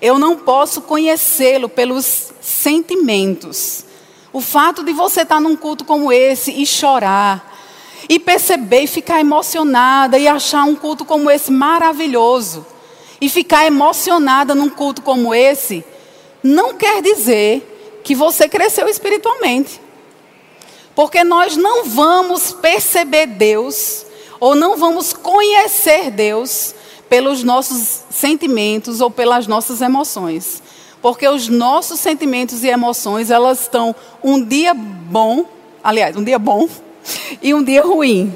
Eu 0.01 0.19
não 0.19 0.37
posso 0.37 0.81
conhecê-lo 0.83 1.69
pelos 1.69 2.33
sentimentos. 2.41 3.85
O 4.33 4.41
fato 4.41 4.83
de 4.83 4.93
você 4.93 5.23
estar 5.23 5.41
num 5.41 5.57
culto 5.57 5.85
como 5.85 6.13
esse 6.13 6.51
e 6.51 6.67
chorar, 6.67 7.55
e 8.09 8.19
perceber 8.19 8.83
e 8.83 8.87
ficar 8.87 9.21
emocionada 9.21 10.19
e 10.19 10.27
achar 10.27 10.65
um 10.65 10.75
culto 10.75 11.05
como 11.05 11.31
esse 11.31 11.51
maravilhoso, 11.51 12.67
e 13.21 13.29
ficar 13.29 13.67
emocionada 13.67 14.55
num 14.55 14.69
culto 14.69 15.03
como 15.03 15.35
esse, 15.35 15.85
não 16.43 16.75
quer 16.75 17.01
dizer 17.01 18.01
que 18.03 18.15
você 18.15 18.49
cresceu 18.49 18.89
espiritualmente. 18.89 19.84
Porque 20.95 21.25
nós 21.25 21.57
não 21.57 21.85
vamos 21.85 22.53
perceber 22.53 23.27
Deus, 23.27 24.07
ou 24.39 24.55
não 24.55 24.77
vamos 24.77 25.13
conhecer 25.13 26.11
Deus 26.11 26.75
pelos 27.09 27.43
nossos 27.43 28.03
sentimentos 28.11 29.01
ou 29.01 29.11
pelas 29.11 29.47
nossas 29.47 29.81
emoções. 29.81 30.63
Porque 31.03 31.29
os 31.29 31.49
nossos 31.49 32.01
sentimentos 32.01 32.65
e 32.65 32.69
emoções, 32.69 33.31
elas 33.31 33.63
estão 33.63 33.95
um 34.23 34.43
dia 34.43 34.73
bom, 34.73 35.45
aliás, 35.83 36.17
um 36.17 36.25
dia 36.25 36.39
bom 36.39 36.69
e 37.43 37.53
um 37.53 37.63
dia 37.63 37.83
ruim. 37.83 38.33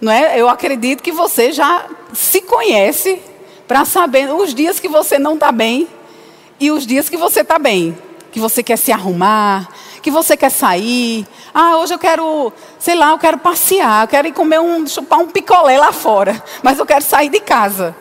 Não 0.00 0.12
é? 0.12 0.40
Eu 0.40 0.48
acredito 0.48 1.02
que 1.02 1.12
você 1.12 1.52
já 1.52 1.86
se 2.12 2.40
conhece 2.40 3.20
para 3.68 3.84
saber 3.84 4.32
os 4.34 4.54
dias 4.54 4.80
que 4.80 4.88
você 4.88 5.18
não 5.18 5.34
está 5.34 5.52
bem 5.52 5.86
e 6.58 6.70
os 6.70 6.86
dias 6.86 7.08
que 7.08 7.16
você 7.16 7.40
está 7.40 7.58
bem. 7.58 7.96
Que 8.32 8.40
você 8.40 8.62
quer 8.62 8.76
se 8.76 8.92
arrumar, 8.92 9.68
que 10.00 10.10
você 10.10 10.36
quer 10.36 10.50
sair. 10.50 11.26
Ah, 11.52 11.76
hoje 11.76 11.94
eu 11.94 11.98
quero, 11.98 12.52
sei 12.78 12.94
lá, 12.94 13.10
eu 13.10 13.18
quero 13.18 13.38
passear, 13.38 14.04
eu 14.04 14.08
quero 14.08 14.28
ir 14.28 14.32
comer 14.32 14.60
um, 14.60 14.86
chupar 14.86 15.18
um 15.18 15.26
picolé 15.26 15.78
lá 15.78 15.92
fora, 15.92 16.42
mas 16.62 16.78
eu 16.78 16.86
quero 16.86 17.02
sair 17.02 17.28
de 17.28 17.40
casa. 17.40 17.94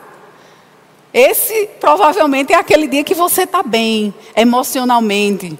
Esse 1.14 1.68
provavelmente 1.80 2.54
é 2.54 2.56
aquele 2.56 2.88
dia 2.88 3.04
que 3.04 3.16
você 3.16 3.44
está 3.44 3.64
bem, 3.64 4.14
emocionalmente. 4.36 5.60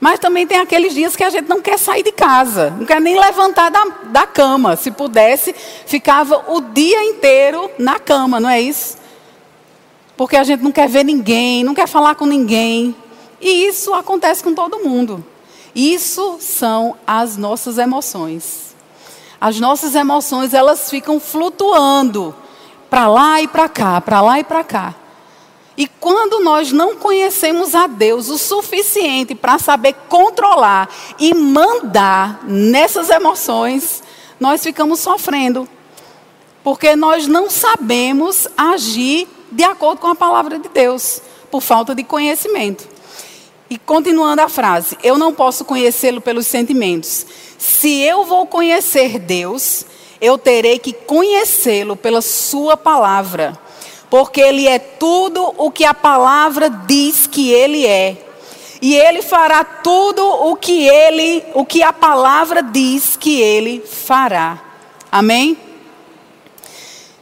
Mas 0.00 0.20
também 0.20 0.46
tem 0.46 0.58
aqueles 0.58 0.94
dias 0.94 1.16
que 1.16 1.24
a 1.24 1.30
gente 1.30 1.48
não 1.48 1.60
quer 1.60 1.78
sair 1.78 2.02
de 2.02 2.12
casa, 2.12 2.70
não 2.78 2.84
quer 2.84 3.00
nem 3.00 3.18
levantar 3.18 3.70
da, 3.70 3.84
da 4.04 4.26
cama. 4.26 4.76
Se 4.76 4.90
pudesse, 4.90 5.54
ficava 5.86 6.44
o 6.48 6.60
dia 6.60 7.02
inteiro 7.04 7.70
na 7.78 7.98
cama, 7.98 8.38
não 8.38 8.48
é 8.50 8.60
isso? 8.60 8.98
Porque 10.16 10.36
a 10.36 10.44
gente 10.44 10.62
não 10.62 10.70
quer 10.70 10.88
ver 10.88 11.04
ninguém, 11.04 11.64
não 11.64 11.74
quer 11.74 11.88
falar 11.88 12.14
com 12.14 12.26
ninguém. 12.26 12.94
E 13.40 13.66
isso 13.66 13.92
acontece 13.94 14.44
com 14.44 14.54
todo 14.54 14.80
mundo. 14.80 15.24
Isso 15.74 16.38
são 16.40 16.96
as 17.06 17.36
nossas 17.36 17.78
emoções. 17.78 18.74
As 19.40 19.58
nossas 19.58 19.94
emoções, 19.94 20.54
elas 20.54 20.88
ficam 20.88 21.18
flutuando 21.18 22.34
para 22.88 23.08
lá 23.08 23.42
e 23.42 23.48
para 23.48 23.68
cá, 23.68 24.00
para 24.00 24.20
lá 24.20 24.38
e 24.38 24.44
para 24.44 24.62
cá. 24.62 24.94
E 25.76 25.88
quando 25.88 26.38
nós 26.40 26.70
não 26.70 26.94
conhecemos 26.94 27.74
a 27.74 27.88
Deus 27.88 28.28
o 28.28 28.38
suficiente 28.38 29.34
para 29.34 29.58
saber 29.58 29.94
controlar 30.08 30.88
e 31.18 31.34
mandar 31.34 32.44
nessas 32.44 33.10
emoções, 33.10 34.02
nós 34.38 34.62
ficamos 34.62 35.00
sofrendo. 35.00 35.68
Porque 36.62 36.94
nós 36.94 37.26
não 37.26 37.50
sabemos 37.50 38.46
agir 38.56 39.28
de 39.50 39.64
acordo 39.64 39.98
com 39.98 40.06
a 40.06 40.14
palavra 40.14 40.58
de 40.58 40.68
Deus, 40.68 41.20
por 41.50 41.60
falta 41.60 41.94
de 41.94 42.04
conhecimento. 42.04 42.93
E 43.68 43.78
continuando 43.78 44.42
a 44.42 44.48
frase, 44.48 44.96
eu 45.02 45.16
não 45.16 45.32
posso 45.32 45.64
conhecê-lo 45.64 46.20
pelos 46.20 46.46
sentimentos. 46.46 47.26
Se 47.58 48.00
eu 48.00 48.24
vou 48.24 48.46
conhecer 48.46 49.18
Deus, 49.18 49.86
eu 50.20 50.36
terei 50.36 50.78
que 50.78 50.92
conhecê-lo 50.92 51.96
pela 51.96 52.20
Sua 52.20 52.76
palavra. 52.76 53.58
Porque 54.10 54.40
Ele 54.40 54.68
é 54.68 54.78
tudo 54.78 55.54
o 55.56 55.70
que 55.70 55.84
a 55.84 55.94
palavra 55.94 56.68
diz 56.68 57.26
que 57.26 57.50
Ele 57.50 57.86
é. 57.86 58.16
E 58.82 58.94
Ele 58.94 59.22
fará 59.22 59.64
tudo 59.64 60.22
o 60.22 60.56
que 60.56 60.86
Ele, 60.86 61.42
o 61.54 61.64
que 61.64 61.82
a 61.82 61.92
palavra 61.92 62.62
diz 62.62 63.16
que 63.16 63.40
Ele 63.40 63.80
fará. 63.80 64.62
Amém? 65.10 65.56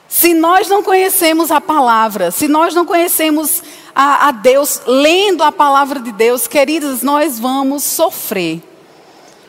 Se 0.08 0.34
nós 0.34 0.68
não 0.68 0.82
conhecemos 0.82 1.50
a 1.50 1.60
palavra, 1.60 2.30
se 2.30 2.46
nós 2.46 2.74
não 2.74 2.84
conhecemos 2.84 3.62
a, 3.94 4.28
a 4.28 4.32
Deus, 4.32 4.80
lendo 4.86 5.42
a 5.42 5.52
palavra 5.52 6.00
de 6.00 6.12
Deus, 6.12 6.46
queridos, 6.46 7.02
nós 7.02 7.38
vamos 7.38 7.84
sofrer. 7.84 8.62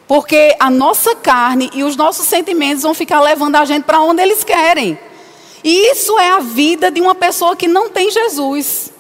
Porque 0.08 0.56
a 0.60 0.70
nossa 0.70 1.16
carne 1.16 1.70
e 1.74 1.84
os 1.84 1.96
nossos 1.96 2.28
sentimentos 2.28 2.84
vão 2.84 2.94
ficar 2.94 3.22
levando 3.22 3.56
a 3.56 3.66
gente 3.66 3.84
para 3.84 4.02
onde 4.02 4.22
eles 4.22 4.44
querem. 4.44 5.00
E 5.64 5.92
isso 5.92 6.20
é 6.20 6.30
a 6.30 6.40
vida 6.40 6.92
de 6.92 7.00
uma 7.00 7.16
pessoa 7.16 7.56
que 7.56 7.68
não 7.68 7.90
tem 7.90 8.12
Jesus. 8.12 8.92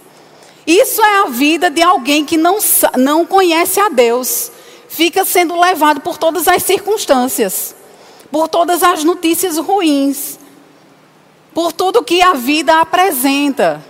Isso 0.65 1.03
é 1.03 1.19
a 1.19 1.25
vida 1.25 1.69
de 1.69 1.81
alguém 1.81 2.23
que 2.23 2.37
não, 2.37 2.57
não 2.97 3.25
conhece 3.25 3.79
a 3.81 3.89
Deus. 3.89 4.49
Fica 4.87 5.25
sendo 5.25 5.59
levado 5.59 5.99
por 5.99 6.17
todas 6.17 6.47
as 6.47 6.63
circunstâncias, 6.63 7.75
por 8.31 8.47
todas 8.47 8.81
as 8.81 9.03
notícias 9.03 9.57
ruins, 9.57 10.39
por 11.53 11.73
tudo 11.73 12.03
que 12.03 12.21
a 12.21 12.33
vida 12.33 12.79
apresenta 12.79 13.83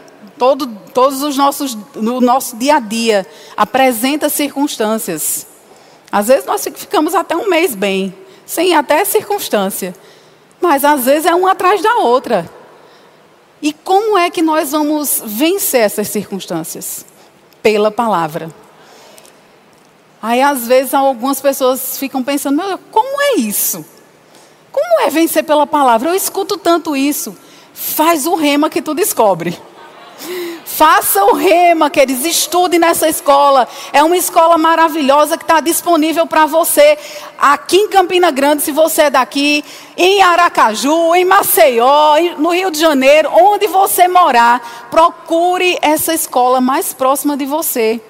todo, 0.44 0.68
todos 0.94 1.24
os 1.24 1.38
nossos, 1.38 1.78
no 1.96 2.20
nosso 2.20 2.58
dia 2.58 2.76
a 2.76 2.80
dia, 2.82 3.26
apresenta 3.56 4.28
circunstâncias. 4.28 5.48
Às 6.12 6.28
vezes 6.28 6.46
nós 6.46 6.68
ficamos 6.76 7.16
até 7.16 7.34
um 7.34 7.50
mês 7.50 7.74
bem, 7.74 8.14
sem 8.46 8.76
até 8.76 9.06
circunstância. 9.06 9.96
Mas 10.60 10.84
às 10.84 11.06
vezes 11.06 11.26
é 11.28 11.34
uma 11.34 11.52
atrás 11.52 11.82
da 11.82 11.96
outra. 12.00 12.52
E 13.62 13.72
como 13.72 14.18
é 14.18 14.30
que 14.30 14.42
nós 14.42 14.74
vamos 14.74 15.24
vencer 15.26 15.80
essas 15.80 16.10
circunstâncias? 16.10 17.06
Pela 17.62 17.90
palavra. 17.90 18.52
Aí 20.22 20.42
às 20.42 20.68
vezes 20.68 20.94
algumas 20.94 21.40
pessoas 21.40 21.98
ficam 21.98 22.22
pensando, 22.22 22.58
meu, 22.58 22.78
como 22.92 23.22
é 23.22 23.36
isso? 23.36 23.86
Como 24.74 25.00
é 25.00 25.10
vencer 25.10 25.46
pela 25.46 25.66
palavra? 25.66 26.10
Eu 26.10 26.16
escuto 26.16 26.58
tanto 26.58 26.98
isso. 26.98 27.34
Faz 27.74 28.26
o 28.26 28.36
rema 28.36 28.70
que 28.70 28.82
tu 28.82 28.94
descobre. 28.94 29.58
Faça 30.66 31.24
o 31.26 31.34
rema, 31.34 31.90
queridos, 31.90 32.26
estude 32.26 32.80
nessa 32.80 33.08
escola. 33.08 33.68
É 33.92 34.04
uma 34.04 34.18
escola 34.18 34.58
maravilhosa 34.58 35.38
que 35.38 35.44
está 35.44 35.60
disponível 35.60 36.26
para 36.26 36.46
você 36.46 36.98
aqui 37.38 37.78
em 37.78 37.90
Campina 37.90 38.32
Grande, 38.32 38.64
se 38.64 38.72
você 38.72 39.04
é 39.04 39.10
daqui, 39.10 39.64
em 39.96 40.22
Aracaju, 40.22 41.14
em 41.16 41.26
Maceió, 41.26 42.16
no 42.38 42.50
Rio 42.50 42.72
de 42.72 42.80
Janeiro, 42.80 43.30
onde 43.34 43.68
você 43.68 44.08
morar. 44.08 44.88
Procure 44.90 45.78
essa 45.82 46.14
escola 46.14 46.60
mais 46.60 46.94
próxima 46.94 47.38
de 47.38 47.46
você. 47.46 48.02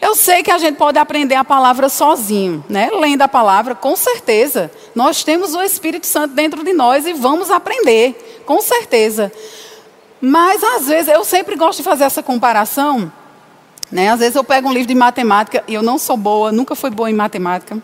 Eu 0.00 0.14
sei 0.14 0.42
que 0.42 0.50
a 0.50 0.58
gente 0.58 0.76
pode 0.76 0.98
aprender 0.98 1.34
a 1.34 1.44
palavra 1.44 1.88
sozinho, 1.88 2.62
né? 2.68 2.90
Lendo 2.92 3.22
a 3.22 3.28
palavra, 3.28 3.74
com 3.74 3.96
certeza. 3.96 4.70
Nós 4.94 5.24
temos 5.24 5.54
o 5.54 5.62
Espírito 5.62 6.06
Santo 6.06 6.34
dentro 6.34 6.62
de 6.62 6.74
nós 6.74 7.06
e 7.06 7.14
vamos 7.14 7.50
aprender, 7.50 8.42
com 8.44 8.60
certeza. 8.60 9.32
Mas 10.24 10.64
às 10.64 10.86
vezes 10.86 11.08
eu 11.08 11.22
sempre 11.22 11.54
gosto 11.54 11.78
de 11.78 11.82
fazer 11.84 12.04
essa 12.04 12.22
comparação. 12.22 13.12
Né? 13.92 14.08
Às 14.08 14.20
vezes 14.20 14.34
eu 14.34 14.42
pego 14.42 14.70
um 14.70 14.72
livro 14.72 14.88
de 14.88 14.94
matemática 14.94 15.62
e 15.68 15.74
eu 15.74 15.82
não 15.82 15.98
sou 15.98 16.16
boa, 16.16 16.50
nunca 16.50 16.74
fui 16.74 16.88
boa 16.88 17.10
em 17.10 17.14
matemática. 17.14 17.76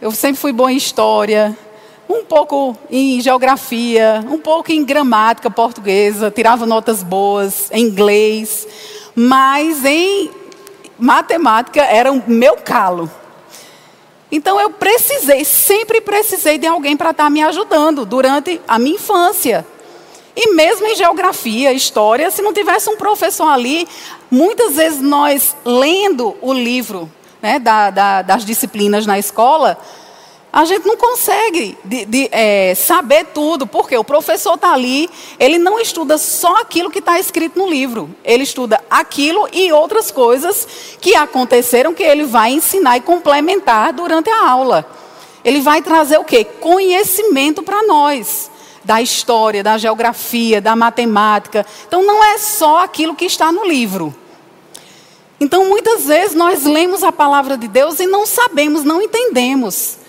Eu 0.00 0.10
sempre 0.10 0.40
fui 0.40 0.52
boa 0.52 0.72
em 0.72 0.76
história, 0.76 1.54
um 2.08 2.24
pouco 2.24 2.74
em 2.90 3.20
geografia, 3.20 4.24
um 4.30 4.38
pouco 4.38 4.72
em 4.72 4.82
gramática 4.82 5.50
portuguesa, 5.50 6.30
tirava 6.30 6.64
notas 6.64 7.02
boas 7.02 7.70
em 7.70 7.84
inglês, 7.84 8.66
mas 9.14 9.84
em 9.84 10.30
matemática 10.98 11.82
era 11.82 12.10
o 12.10 12.22
meu 12.26 12.56
calo. 12.56 13.10
Então 14.32 14.58
eu 14.58 14.70
precisei, 14.70 15.44
sempre 15.44 16.00
precisei 16.00 16.56
de 16.56 16.66
alguém 16.66 16.96
para 16.96 17.10
estar 17.10 17.24
tá 17.24 17.30
me 17.30 17.42
ajudando 17.42 18.06
durante 18.06 18.58
a 18.66 18.78
minha 18.78 18.94
infância. 18.94 19.66
E 20.42 20.54
mesmo 20.54 20.86
em 20.86 20.96
geografia, 20.96 21.70
história, 21.70 22.30
se 22.30 22.40
não 22.40 22.50
tivesse 22.50 22.88
um 22.88 22.96
professor 22.96 23.46
ali, 23.46 23.86
muitas 24.30 24.76
vezes 24.76 24.98
nós 24.98 25.54
lendo 25.66 26.34
o 26.40 26.50
livro 26.54 27.10
né, 27.42 27.58
da, 27.58 27.90
da, 27.90 28.22
das 28.22 28.42
disciplinas 28.42 29.04
na 29.04 29.18
escola, 29.18 29.76
a 30.50 30.64
gente 30.64 30.86
não 30.86 30.96
consegue 30.96 31.76
de, 31.84 32.06
de, 32.06 32.28
é, 32.32 32.74
saber 32.74 33.26
tudo, 33.34 33.66
porque 33.66 33.94
o 33.98 34.02
professor 34.02 34.54
está 34.54 34.72
ali, 34.72 35.10
ele 35.38 35.58
não 35.58 35.78
estuda 35.78 36.16
só 36.16 36.56
aquilo 36.56 36.90
que 36.90 37.00
está 37.00 37.20
escrito 37.20 37.58
no 37.58 37.68
livro, 37.68 38.08
ele 38.24 38.44
estuda 38.44 38.82
aquilo 38.88 39.46
e 39.52 39.70
outras 39.70 40.10
coisas 40.10 40.66
que 41.02 41.14
aconteceram 41.14 41.92
que 41.92 42.02
ele 42.02 42.24
vai 42.24 42.50
ensinar 42.50 42.96
e 42.96 43.02
complementar 43.02 43.92
durante 43.92 44.30
a 44.30 44.48
aula. 44.48 44.88
Ele 45.44 45.60
vai 45.60 45.82
trazer 45.82 46.18
o 46.18 46.24
quê? 46.24 46.44
Conhecimento 46.44 47.62
para 47.62 47.82
nós, 47.82 48.49
da 48.84 49.00
história, 49.00 49.62
da 49.62 49.78
geografia, 49.78 50.60
da 50.60 50.74
matemática. 50.74 51.66
Então 51.86 52.02
não 52.04 52.24
é 52.24 52.38
só 52.38 52.84
aquilo 52.84 53.14
que 53.14 53.24
está 53.24 53.52
no 53.52 53.64
livro. 53.64 54.14
Então 55.40 55.68
muitas 55.68 56.04
vezes 56.04 56.34
nós 56.34 56.64
lemos 56.64 57.02
a 57.02 57.12
palavra 57.12 57.56
de 57.56 57.68
Deus 57.68 57.98
e 58.00 58.06
não 58.06 58.26
sabemos, 58.26 58.84
não 58.84 59.00
entendemos. 59.00 59.99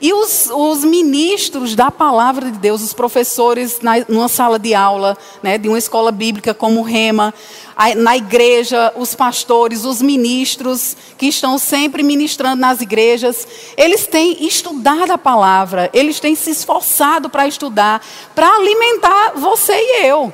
E 0.00 0.12
os, 0.12 0.48
os, 0.52 0.84
ministros 0.84 1.74
da 1.74 1.90
palavra 1.90 2.52
de 2.52 2.58
Deus, 2.58 2.82
os 2.82 2.92
professores 2.92 3.80
na, 3.80 3.94
numa 4.08 4.28
sala 4.28 4.56
de 4.56 4.72
aula, 4.72 5.18
né, 5.42 5.58
de 5.58 5.68
uma 5.68 5.78
escola 5.78 6.12
bíblica 6.12 6.54
como 6.54 6.82
Rema, 6.82 7.34
a, 7.76 7.92
na 7.96 8.16
igreja, 8.16 8.92
os 8.96 9.16
pastores, 9.16 9.84
os 9.84 10.00
ministros 10.00 10.96
que 11.16 11.26
estão 11.26 11.58
sempre 11.58 12.04
ministrando 12.04 12.60
nas 12.60 12.80
igrejas, 12.80 13.48
eles 13.76 14.06
têm 14.06 14.46
estudado 14.46 15.10
a 15.10 15.18
palavra, 15.18 15.90
eles 15.92 16.20
têm 16.20 16.36
se 16.36 16.50
esforçado 16.50 17.28
para 17.28 17.48
estudar, 17.48 18.00
para 18.36 18.54
alimentar 18.54 19.32
você 19.34 19.72
e 19.74 20.06
eu, 20.06 20.32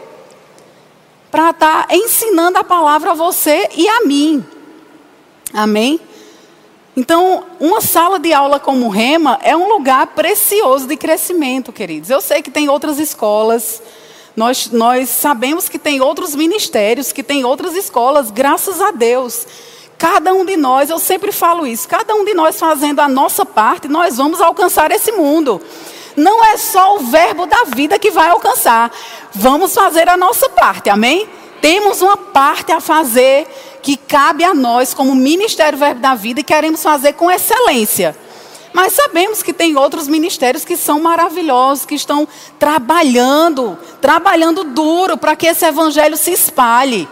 para 1.30 1.50
estar 1.50 1.86
tá 1.86 1.96
ensinando 1.96 2.58
a 2.58 2.64
palavra 2.64 3.12
a 3.12 3.14
você 3.14 3.70
e 3.74 3.88
a 3.88 4.04
mim. 4.04 4.44
Amém? 5.54 5.98
Então, 6.96 7.42
uma 7.58 7.80
sala 7.80 8.20
de 8.20 8.32
aula 8.32 8.60
como 8.60 8.88
Rema 8.88 9.40
é 9.42 9.56
um 9.56 9.68
lugar 9.68 10.08
precioso 10.08 10.86
de 10.86 10.96
crescimento, 10.96 11.72
queridos. 11.72 12.08
Eu 12.08 12.20
sei 12.20 12.40
que 12.40 12.50
tem 12.50 12.68
outras 12.68 13.00
escolas, 13.00 13.82
nós, 14.36 14.70
nós 14.70 15.08
sabemos 15.08 15.68
que 15.68 15.78
tem 15.78 16.00
outros 16.00 16.36
ministérios, 16.36 17.10
que 17.10 17.22
tem 17.22 17.44
outras 17.44 17.74
escolas, 17.74 18.30
graças 18.30 18.80
a 18.80 18.92
Deus. 18.92 19.44
Cada 19.98 20.32
um 20.32 20.44
de 20.44 20.56
nós, 20.56 20.88
eu 20.88 21.00
sempre 21.00 21.32
falo 21.32 21.66
isso, 21.66 21.88
cada 21.88 22.14
um 22.14 22.24
de 22.24 22.34
nós 22.34 22.58
fazendo 22.58 23.00
a 23.00 23.08
nossa 23.08 23.44
parte, 23.44 23.88
nós 23.88 24.16
vamos 24.16 24.40
alcançar 24.40 24.92
esse 24.92 25.10
mundo. 25.10 25.60
Não 26.16 26.44
é 26.44 26.56
só 26.56 26.96
o 26.96 27.00
verbo 27.00 27.44
da 27.46 27.64
vida 27.74 27.98
que 27.98 28.12
vai 28.12 28.28
alcançar, 28.28 28.92
vamos 29.32 29.74
fazer 29.74 30.08
a 30.08 30.16
nossa 30.16 30.48
parte, 30.48 30.90
amém? 30.90 31.28
Temos 31.60 32.02
uma 32.02 32.16
parte 32.16 32.70
a 32.70 32.80
fazer 32.80 33.48
que 33.84 33.98
cabe 33.98 34.42
a 34.42 34.54
nós, 34.54 34.94
como 34.94 35.14
Ministério 35.14 35.78
Verbo 35.78 36.00
da 36.00 36.14
Vida, 36.14 36.40
e 36.40 36.42
queremos 36.42 36.82
fazer 36.82 37.12
com 37.12 37.30
excelência. 37.30 38.16
Mas 38.72 38.94
sabemos 38.94 39.42
que 39.42 39.52
tem 39.52 39.76
outros 39.76 40.08
ministérios 40.08 40.64
que 40.64 40.74
são 40.74 40.98
maravilhosos, 40.98 41.84
que 41.84 41.94
estão 41.94 42.26
trabalhando, 42.58 43.78
trabalhando 44.00 44.64
duro 44.64 45.18
para 45.18 45.36
que 45.36 45.46
esse 45.46 45.66
evangelho 45.66 46.16
se 46.16 46.32
espalhe 46.32 47.06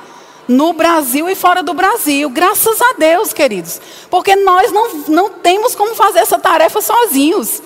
no 0.48 0.72
Brasil 0.72 1.28
e 1.28 1.34
fora 1.34 1.62
do 1.62 1.74
Brasil. 1.74 2.30
Graças 2.30 2.80
a 2.80 2.94
Deus, 2.94 3.34
queridos. 3.34 3.78
Porque 4.08 4.34
nós 4.34 4.72
não, 4.72 4.88
não 5.08 5.28
temos 5.28 5.74
como 5.74 5.94
fazer 5.94 6.20
essa 6.20 6.38
tarefa 6.38 6.80
sozinhos. 6.80 7.62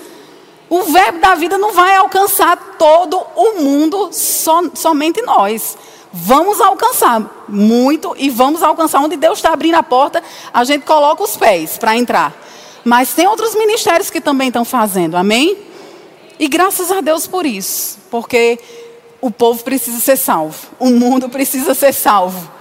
O 0.68 0.82
verbo 0.82 1.20
da 1.20 1.36
vida 1.36 1.56
não 1.56 1.72
vai 1.72 1.94
alcançar 1.94 2.74
todo 2.76 3.16
o 3.36 3.60
mundo, 3.60 4.08
so, 4.10 4.72
somente 4.74 5.22
nós. 5.22 5.78
Vamos 6.18 6.62
alcançar 6.62 7.44
muito 7.46 8.14
e 8.16 8.30
vamos 8.30 8.62
alcançar 8.62 9.00
onde 9.00 9.16
Deus 9.16 9.38
está 9.38 9.52
abrindo 9.52 9.74
a 9.74 9.82
porta, 9.82 10.22
a 10.52 10.64
gente 10.64 10.86
coloca 10.86 11.22
os 11.22 11.36
pés 11.36 11.76
para 11.76 11.94
entrar. 11.94 12.34
Mas 12.82 13.12
tem 13.12 13.26
outros 13.26 13.54
ministérios 13.54 14.08
que 14.08 14.20
também 14.20 14.48
estão 14.48 14.64
fazendo, 14.64 15.16
amém? 15.16 15.58
E 16.38 16.48
graças 16.48 16.90
a 16.90 17.02
Deus 17.02 17.26
por 17.26 17.44
isso, 17.44 17.98
porque 18.10 18.58
o 19.20 19.30
povo 19.30 19.62
precisa 19.62 20.00
ser 20.00 20.16
salvo, 20.16 20.56
o 20.78 20.88
mundo 20.88 21.28
precisa 21.28 21.74
ser 21.74 21.92
salvo 21.92 22.56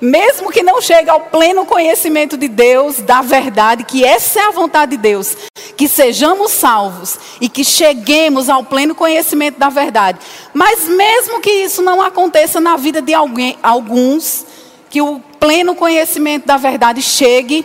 mesmo 0.00 0.50
que 0.50 0.62
não 0.62 0.80
chegue 0.80 1.10
ao 1.10 1.20
pleno 1.20 1.66
conhecimento 1.66 2.36
de 2.36 2.48
Deus, 2.48 2.98
da 2.98 3.20
verdade, 3.20 3.84
que 3.84 4.04
essa 4.04 4.40
é 4.40 4.44
a 4.44 4.50
vontade 4.50 4.92
de 4.92 4.96
Deus, 4.96 5.36
que 5.78 5.86
sejamos 5.86 6.50
salvos 6.50 7.16
e 7.40 7.48
que 7.48 7.62
cheguemos 7.62 8.48
ao 8.48 8.64
pleno 8.64 8.96
conhecimento 8.96 9.60
da 9.60 9.68
verdade. 9.68 10.18
Mas 10.52 10.88
mesmo 10.88 11.40
que 11.40 11.50
isso 11.50 11.82
não 11.82 12.02
aconteça 12.02 12.60
na 12.60 12.76
vida 12.76 13.00
de 13.00 13.14
alguém, 13.14 13.56
alguns, 13.62 14.44
que 14.90 15.00
o 15.00 15.20
pleno 15.38 15.76
conhecimento 15.76 16.46
da 16.46 16.56
verdade 16.56 17.00
chegue, 17.00 17.64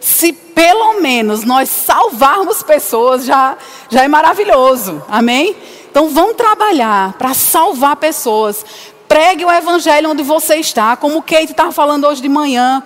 se 0.00 0.32
pelo 0.32 1.00
menos 1.00 1.44
nós 1.44 1.68
salvarmos 1.68 2.64
pessoas, 2.64 3.24
já, 3.24 3.56
já 3.88 4.02
é 4.02 4.08
maravilhoso. 4.08 5.00
Amém? 5.08 5.54
Então 5.88 6.08
vamos 6.08 6.34
trabalhar 6.34 7.12
para 7.12 7.32
salvar 7.32 7.94
pessoas, 7.94 8.64
Pregue 9.12 9.44
o 9.44 9.52
evangelho 9.52 10.08
onde 10.08 10.22
você 10.22 10.54
está, 10.54 10.96
como 10.96 11.18
o 11.18 11.22
Kate 11.22 11.50
estava 11.50 11.70
falando 11.70 12.06
hoje 12.06 12.22
de 12.22 12.30
manhã. 12.30 12.82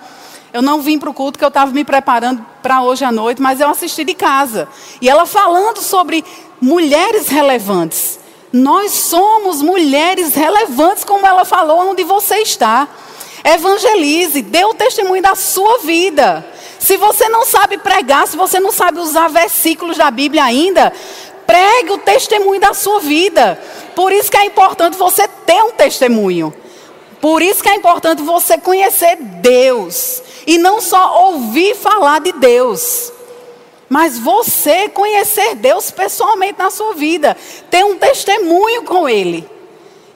Eu 0.53 0.61
não 0.61 0.81
vim 0.81 0.97
para 0.97 1.09
o 1.09 1.13
culto 1.13 1.37
que 1.37 1.43
eu 1.43 1.49
estava 1.49 1.71
me 1.71 1.83
preparando 1.83 2.45
para 2.61 2.81
hoje 2.81 3.03
à 3.03 3.11
noite, 3.11 3.41
mas 3.41 3.59
eu 3.59 3.69
assisti 3.69 4.03
de 4.03 4.13
casa. 4.13 4.67
E 5.01 5.09
ela 5.09 5.25
falando 5.25 5.81
sobre 5.81 6.23
mulheres 6.61 7.27
relevantes. 7.27 8.19
Nós 8.51 8.91
somos 8.91 9.61
mulheres 9.61 10.33
relevantes, 10.33 11.03
como 11.03 11.25
ela 11.25 11.43
falou, 11.43 11.89
onde 11.89 12.03
você 12.03 12.37
está. 12.37 12.87
Evangelize, 13.43 14.41
dê 14.41 14.63
o 14.65 14.73
testemunho 14.73 15.21
da 15.21 15.35
sua 15.35 15.79
vida. 15.79 16.45
Se 16.79 16.97
você 16.97 17.27
não 17.27 17.45
sabe 17.45 17.77
pregar, 17.77 18.27
se 18.27 18.37
você 18.37 18.59
não 18.59 18.71
sabe 18.71 18.99
usar 18.99 19.27
versículos 19.27 19.97
da 19.97 20.09
Bíblia 20.09 20.43
ainda, 20.43 20.93
pregue 21.45 21.91
o 21.91 21.97
testemunho 21.97 22.59
da 22.59 22.73
sua 22.73 22.99
vida. 22.99 23.59
Por 23.95 24.11
isso 24.11 24.31
que 24.31 24.37
é 24.37 24.45
importante 24.45 24.97
você 24.97 25.27
ter 25.27 25.61
um 25.63 25.71
testemunho. 25.71 26.53
Por 27.21 27.41
isso 27.41 27.63
que 27.63 27.69
é 27.69 27.75
importante 27.75 28.21
você 28.21 28.57
conhecer 28.57 29.15
Deus. 29.17 30.21
E 30.45 30.57
não 30.57 30.79
só 30.79 31.25
ouvir 31.25 31.75
falar 31.75 32.21
de 32.21 32.31
Deus. 32.33 33.11
Mas 33.89 34.19
você 34.19 34.89
conhecer 34.89 35.55
Deus 35.55 35.91
pessoalmente 35.91 36.59
na 36.59 36.69
sua 36.69 36.93
vida. 36.93 37.35
Ter 37.69 37.83
um 37.83 37.97
testemunho 37.97 38.83
com 38.83 39.07
Ele. 39.09 39.56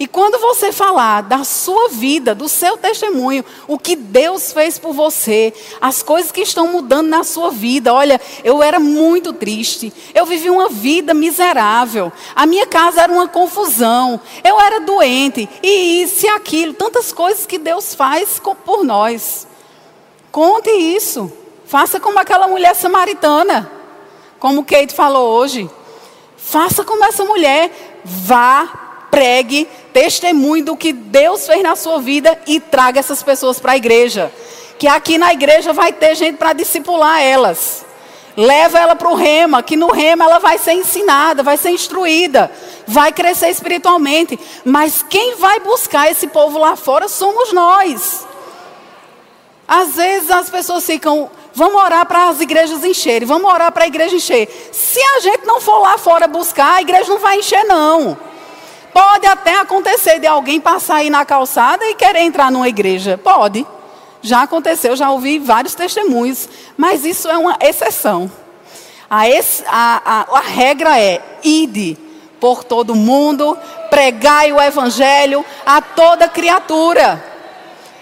E 0.02 0.08
quando 0.08 0.40
você 0.40 0.72
falar 0.72 1.22
da 1.22 1.44
sua 1.44 1.90
vida, 1.90 2.34
do 2.34 2.50
seu 2.50 2.76
testemunho, 2.76 3.46
o 3.68 3.78
que 3.78 3.96
Deus 3.96 4.52
fez 4.52 4.80
por 4.80 4.94
você, 4.94 5.54
as 5.80 6.02
coisas 6.02 6.32
que 6.32 6.42
estão 6.42 6.70
mudando 6.70 7.08
na 7.08 7.24
sua 7.24 7.52
vida. 7.52 7.94
Olha, 7.94 8.20
eu 8.44 8.64
era 8.64 8.80
muito 8.80 9.32
triste. 9.32 9.94
Eu 10.12 10.26
vivi 10.26 10.50
uma 10.50 10.70
vida 10.70 11.14
miserável. 11.14 12.12
A 12.36 12.48
minha 12.48 12.66
casa 12.66 13.04
era 13.04 13.14
uma 13.14 13.28
confusão. 13.28 14.20
Eu 14.44 14.60
era 14.60 14.80
doente. 14.80 15.48
E 15.62 16.02
isso 16.02 16.26
e 16.26 16.30
aquilo. 16.30 16.74
Tantas 16.74 17.12
coisas 17.12 17.46
que 17.46 17.60
Deus 17.60 17.94
faz 17.94 18.42
por 18.66 18.84
nós. 18.84 19.46
Conte 20.32 20.72
isso. 20.72 21.32
Faça 21.68 22.00
como 22.00 22.18
aquela 22.18 22.48
mulher 22.48 22.74
samaritana. 22.74 23.72
Como 24.40 24.66
Kate 24.66 24.96
falou 24.96 25.30
hoje. 25.30 25.70
Faça 26.38 26.84
como 26.84 27.06
essa 27.06 27.24
mulher. 27.24 28.02
Vá 28.04 28.90
pregue, 29.12 29.68
testemunhe 29.92 30.64
do 30.64 30.78
que 30.78 30.94
Deus 30.94 31.46
fez 31.46 31.62
na 31.62 31.76
sua 31.76 32.00
vida 32.00 32.40
e 32.48 32.60
traga 32.60 33.00
essas 33.00 33.22
pessoas 33.22 33.60
para 33.60 33.74
a 33.74 33.78
igreja. 33.78 34.32
Que 34.80 34.88
aqui 34.88 35.18
na 35.18 35.34
igreja 35.34 35.74
vai 35.74 35.92
ter 35.92 36.16
gente 36.16 36.38
para 36.38 36.54
discipular 36.54 37.22
elas. 37.22 37.86
Leva 38.36 38.80
ela 38.80 38.96
para 38.96 39.10
o 39.10 39.14
rema, 39.14 39.62
que 39.62 39.76
no 39.76 39.92
rema 39.92 40.24
ela 40.24 40.40
vai 40.40 40.58
ser 40.58 40.72
ensinada, 40.72 41.44
vai 41.44 41.58
ser 41.58 41.72
instruída, 41.72 42.50
vai 42.88 43.12
crescer 43.12 43.50
espiritualmente. 43.50 44.40
Mas 44.64 45.04
quem 45.08 45.36
vai 45.36 45.60
buscar 45.60 46.10
esse 46.10 46.28
povo 46.28 46.58
lá 46.58 46.78
fora 46.78 47.10
somos 47.10 47.52
nós. 47.52 48.26
Às 49.68 49.96
vezes 49.96 50.32
as 50.32 50.50
pessoas 50.50 50.86
ficam, 50.86 51.30
vamos 51.54 51.82
orar 51.82 52.06
para 52.06 52.30
as 52.30 52.40
igrejas 52.40 52.84
encherem, 52.84 53.28
vamos 53.28 53.52
orar 53.52 53.72
para 53.72 53.84
a 53.84 53.88
igreja 53.88 54.16
encher. 54.16 54.48
Se 54.72 55.00
a 55.00 55.20
gente 55.20 55.46
não 55.46 55.60
for 55.60 55.80
lá 55.80 55.98
fora 55.98 56.28
buscar, 56.28 56.76
a 56.76 56.82
igreja 56.82 57.10
não 57.10 57.20
vai 57.20 57.40
encher, 57.40 57.64
não. 57.66 58.18
Pode 58.94 59.26
até 59.26 59.60
acontecer 59.60 60.20
de 60.20 60.28
alguém 60.28 60.60
passar 60.60 60.96
aí 60.96 61.10
na 61.10 61.26
calçada 61.26 61.86
e 61.86 61.96
querer 61.96 62.22
entrar 62.22 62.52
numa 62.52 62.68
igreja. 62.68 63.18
Pode. 63.18 63.66
Já 64.22 64.44
aconteceu, 64.44 64.96
já 64.96 65.10
ouvi 65.10 65.40
vários 65.40 65.74
testemunhos. 65.74 66.48
Mas 66.78 67.06
isso 67.06 67.30
é 67.30 67.38
uma 67.38 67.58
exceção. 67.62 68.32
A, 69.10 69.28
ex, 69.30 69.64
a, 69.68 70.02
a, 70.06 70.38
a 70.38 70.42
regra 70.42 71.00
é: 71.00 71.22
ide 71.44 71.98
por 72.40 72.64
todo 72.64 72.96
mundo, 72.96 73.58
pregai 73.90 74.52
o 74.52 74.62
evangelho 74.62 75.46
a 75.66 75.82
toda 75.82 76.28
criatura. 76.28 77.24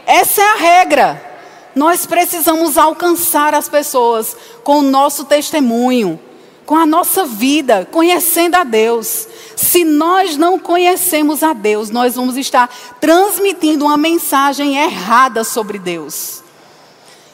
Essa 0.05 0.41
é 0.41 0.45
a 0.45 0.55
regra. 0.55 1.29
Nós 1.75 2.05
precisamos 2.05 2.77
alcançar 2.77 3.53
as 3.53 3.69
pessoas 3.69 4.35
com 4.63 4.79
o 4.79 4.83
nosso 4.83 5.25
testemunho, 5.25 6.19
com 6.65 6.75
a 6.75 6.85
nossa 6.85 7.25
vida, 7.25 7.87
conhecendo 7.91 8.55
a 8.55 8.63
Deus. 8.63 9.27
Se 9.59 9.83
nós 9.83 10.37
não 10.37 10.57
conhecemos 10.57 11.43
a 11.43 11.51
Deus, 11.51 11.89
nós 11.89 12.15
vamos 12.15 12.37
estar 12.37 12.69
transmitindo 13.01 13.83
uma 13.83 13.97
mensagem 13.97 14.77
errada 14.77 15.43
sobre 15.43 15.77
Deus. 15.77 16.41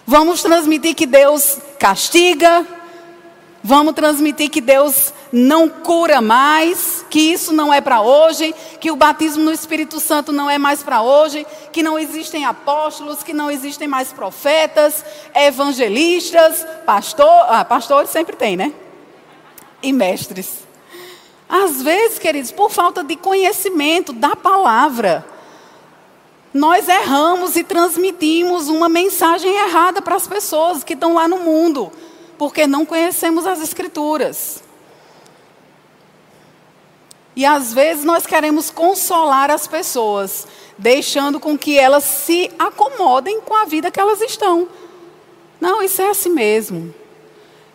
Vamos 0.08 0.42
transmitir 0.42 0.96
que 0.96 1.06
Deus 1.06 1.60
castiga, 1.78 2.66
vamos 3.64 3.94
transmitir 3.94 4.50
que 4.50 4.60
Deus 4.60 5.14
não 5.32 5.70
cura 5.70 6.20
mais, 6.20 7.06
que 7.12 7.20
isso 7.20 7.54
não 7.54 7.72
é 7.72 7.80
para 7.80 8.02
hoje, 8.02 8.56
que 8.80 8.90
o 8.90 8.96
batismo 8.96 9.44
no 9.44 9.52
Espírito 9.52 10.00
Santo 10.00 10.32
não 10.32 10.50
é 10.50 10.58
mais 10.58 10.82
para 10.82 11.04
hoje, 11.04 11.46
que 11.72 11.84
não 11.84 12.00
existem 12.00 12.44
apóstolos, 12.44 13.22
que 13.22 13.36
não 13.36 13.52
existem 13.52 13.88
mais 13.88 14.12
profetas, 14.12 15.06
evangelistas, 15.36 16.66
pastor, 16.88 17.46
ah, 17.50 17.64
pastores 17.64 18.10
sempre 18.10 18.36
tem, 18.36 18.58
né? 18.58 18.74
E 19.84 19.94
mestres. 19.94 20.65
Às 21.48 21.82
vezes, 21.82 22.20
queridos, 22.20 22.52
por 22.52 22.72
falta 22.72 23.04
de 23.04 23.16
conhecimento 23.16 24.12
da 24.12 24.36
palavra, 24.36 25.26
nós 26.54 26.88
erramos 26.88 27.56
e 27.56 27.64
transmitimos 27.64 28.68
uma 28.68 28.90
mensagem 28.90 29.54
errada 29.54 30.02
para 30.02 30.16
as 30.16 30.28
pessoas 30.28 30.84
que 30.84 30.94
estão 30.94 31.14
lá 31.14 31.28
no 31.28 31.40
mundo, 31.40 31.92
porque 32.38 32.66
não 32.66 32.86
conhecemos 32.86 33.46
as 33.46 33.62
Escrituras. 33.62 34.64
E 37.36 37.46
às 37.46 37.74
vezes 37.74 38.06
nós 38.06 38.26
queremos 38.26 38.72
consolar 38.72 39.52
as 39.52 39.68
pessoas, 39.68 40.48
deixando 40.78 41.40
com 41.40 41.58
que 41.58 41.78
elas 41.78 42.06
se 42.06 42.50
acomodem 42.58 43.42
com 43.42 43.54
a 43.54 43.66
vida 43.66 43.92
que 43.92 44.00
elas 44.00 44.22
estão. 44.22 44.70
Não, 45.60 45.84
isso 45.84 46.02
é 46.02 46.10
assim 46.10 46.30
mesmo. 46.30 46.94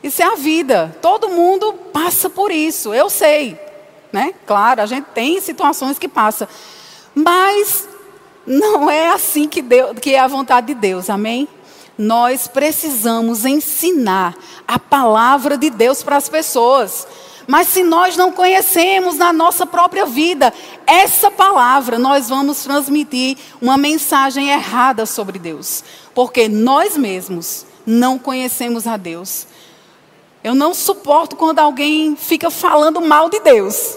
Isso 0.02 0.22
é 0.22 0.24
a 0.24 0.36
vida. 0.36 0.96
Todo 1.02 1.28
mundo 1.28 1.72
passa 1.92 2.30
por 2.30 2.50
isso. 2.50 2.94
Eu 2.94 3.10
sei, 3.10 3.58
né? 4.12 4.34
Claro, 4.46 4.82
a 4.82 4.86
gente 4.86 5.06
tem 5.14 5.40
situações 5.40 5.98
que 5.98 6.08
passa, 6.08 6.48
mas 7.14 7.88
não 8.46 8.90
é 8.90 9.10
assim 9.10 9.46
que, 9.46 9.60
Deus, 9.62 9.98
que 10.00 10.14
é 10.14 10.18
a 10.18 10.26
vontade 10.26 10.68
de 10.68 10.74
Deus. 10.74 11.10
Amém? 11.10 11.46
Nós 11.96 12.48
precisamos 12.48 13.44
ensinar 13.44 14.34
a 14.66 14.78
palavra 14.78 15.58
de 15.58 15.68
Deus 15.68 16.02
para 16.02 16.16
as 16.16 16.28
pessoas. 16.28 17.06
Mas 17.46 17.68
se 17.68 17.82
nós 17.82 18.16
não 18.16 18.32
conhecemos 18.32 19.16
na 19.16 19.32
nossa 19.32 19.66
própria 19.66 20.06
vida 20.06 20.54
essa 20.86 21.30
palavra, 21.30 21.98
nós 21.98 22.28
vamos 22.28 22.62
transmitir 22.62 23.36
uma 23.60 23.76
mensagem 23.76 24.50
errada 24.50 25.04
sobre 25.04 25.38
Deus, 25.38 25.82
porque 26.14 26.48
nós 26.48 26.96
mesmos 26.96 27.66
não 27.84 28.18
conhecemos 28.18 28.86
a 28.86 28.96
Deus. 28.96 29.46
Eu 30.42 30.54
não 30.54 30.72
suporto 30.72 31.36
quando 31.36 31.58
alguém 31.58 32.16
fica 32.16 32.50
falando 32.50 33.00
mal 33.00 33.28
de 33.28 33.40
Deus. 33.40 33.96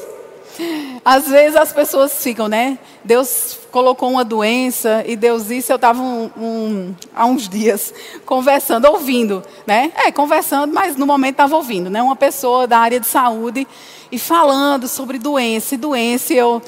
Às 1.03 1.27
vezes 1.27 1.56
as 1.56 1.71
pessoas 1.71 2.21
ficam, 2.21 2.47
né? 2.47 2.77
Deus 3.03 3.58
colocou 3.71 4.10
uma 4.12 4.25
doença 4.25 5.03
e 5.08 5.15
Deus 5.15 5.47
disse. 5.47 5.71
Eu 5.71 5.77
estava 5.77 6.01
um, 6.01 6.29
um, 6.38 6.95
há 7.15 7.25
uns 7.25 7.47
dias 7.47 7.93
conversando, 8.25 8.86
ouvindo, 8.86 9.41
né? 9.65 9.91
É, 9.95 10.12
conversando, 10.12 10.73
mas 10.73 10.95
no 10.97 11.08
momento 11.08 11.36
estava 11.36 11.56
ouvindo, 11.56 11.89
né? 11.89 12.03
Uma 12.03 12.15
pessoa 12.15 12.67
da 12.67 12.77
área 12.77 12.99
de 12.99 13.08
saúde 13.08 13.65
e 14.12 14.19
falando 14.19 14.88
sobre 14.88 15.17
doença 15.17 15.75
e 15.75 15.77
doença. 15.77 16.34
E 16.34 16.38
eu 16.38 16.62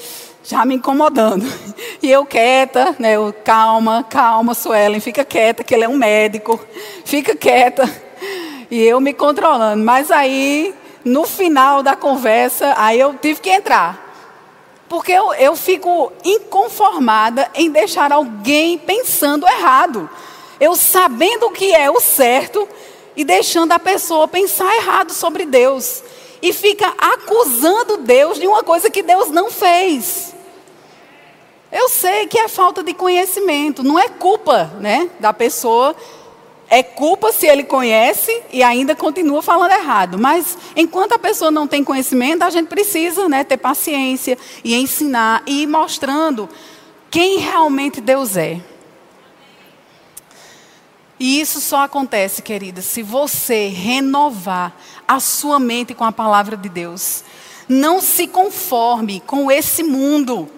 já 0.44 0.66
me 0.66 0.76
incomodando. 0.76 1.46
E 2.02 2.12
eu 2.12 2.24
quieta, 2.24 2.96
né? 3.00 3.16
Eu, 3.16 3.34
calma, 3.44 4.06
calma, 4.08 4.54
Suelen, 4.54 5.00
fica 5.00 5.26
quieta, 5.26 5.64
que 5.64 5.74
ele 5.74 5.86
é 5.86 5.90
um 5.90 5.98
médico. 5.98 6.60
Fica 7.04 7.36
quieta. 7.36 7.90
E 8.76 8.82
eu 8.82 9.00
me 9.00 9.14
controlando. 9.14 9.82
Mas 9.86 10.12
aí 10.12 10.76
no 11.06 11.26
final 11.26 11.82
da 11.82 11.96
conversa, 11.96 12.74
aí 12.76 13.00
eu 13.00 13.14
tive 13.14 13.40
que 13.40 13.50
entrar. 13.50 14.04
Porque 14.90 15.14
eu, 15.14 15.34
eu 15.36 15.56
fico 15.56 16.12
inconformada 16.26 17.50
em 17.56 17.72
deixar 17.72 18.12
alguém 18.12 18.78
pensando 18.78 19.48
errado. 19.48 20.10
Eu 20.60 20.76
sabendo 20.76 21.46
o 21.46 21.52
que 21.52 21.74
é 21.74 21.90
o 21.90 22.02
certo 22.02 22.68
e 23.16 23.24
deixando 23.24 23.72
a 23.72 23.80
pessoa 23.80 24.28
pensar 24.28 24.76
errado 24.76 25.14
sobre 25.14 25.46
Deus. 25.46 26.04
E 26.42 26.52
fica 26.52 26.94
acusando 26.98 27.96
Deus 27.96 28.38
de 28.38 28.46
uma 28.46 28.62
coisa 28.62 28.90
que 28.90 29.02
Deus 29.02 29.30
não 29.30 29.50
fez. 29.50 30.36
Eu 31.72 31.88
sei 31.88 32.28
que 32.28 32.38
é 32.38 32.50
falta 32.50 32.84
de 32.84 32.94
conhecimento, 32.94 33.84
não 33.84 33.98
é 33.98 34.10
culpa 34.10 34.70
né, 34.82 35.10
da 35.18 35.32
pessoa 35.32 35.96
é 36.70 36.82
culpa 36.82 37.32
se 37.32 37.48
ele 37.48 37.64
conhece 37.64 38.44
e 38.52 38.64
ainda 38.64 38.96
continua 38.96 39.42
falando 39.42 39.72
errado. 39.72 40.18
Mas 40.18 40.58
enquanto 40.76 41.14
a 41.14 41.20
pessoa 41.20 41.52
não 41.52 41.68
tem 41.68 41.84
conhecimento, 41.84 42.44
a 42.44 42.50
gente 42.50 42.68
precisa 42.68 43.30
né, 43.30 43.44
ter 43.44 43.58
paciência 43.58 44.38
e 44.64 44.76
ensinar 44.76 45.44
e 45.46 45.64
ir 45.64 45.68
mostrando 45.68 46.50
quem 47.10 47.40
realmente 47.40 48.02
Deus 48.02 48.36
é. 48.36 48.60
E 51.20 51.40
isso 51.40 51.62
só 51.62 51.84
acontece, 51.84 52.42
querida, 52.42 52.82
se 52.82 53.02
você 53.02 53.68
renovar 53.68 54.76
a 55.08 55.20
sua 55.20 55.60
mente 55.60 55.94
com 55.94 56.04
a 56.04 56.12
palavra 56.12 56.58
de 56.58 56.68
Deus. 56.68 57.24
Não 57.68 58.02
se 58.02 58.28
conforme 58.28 59.22
com 59.22 59.50
esse 59.52 59.84
mundo. 59.84 60.50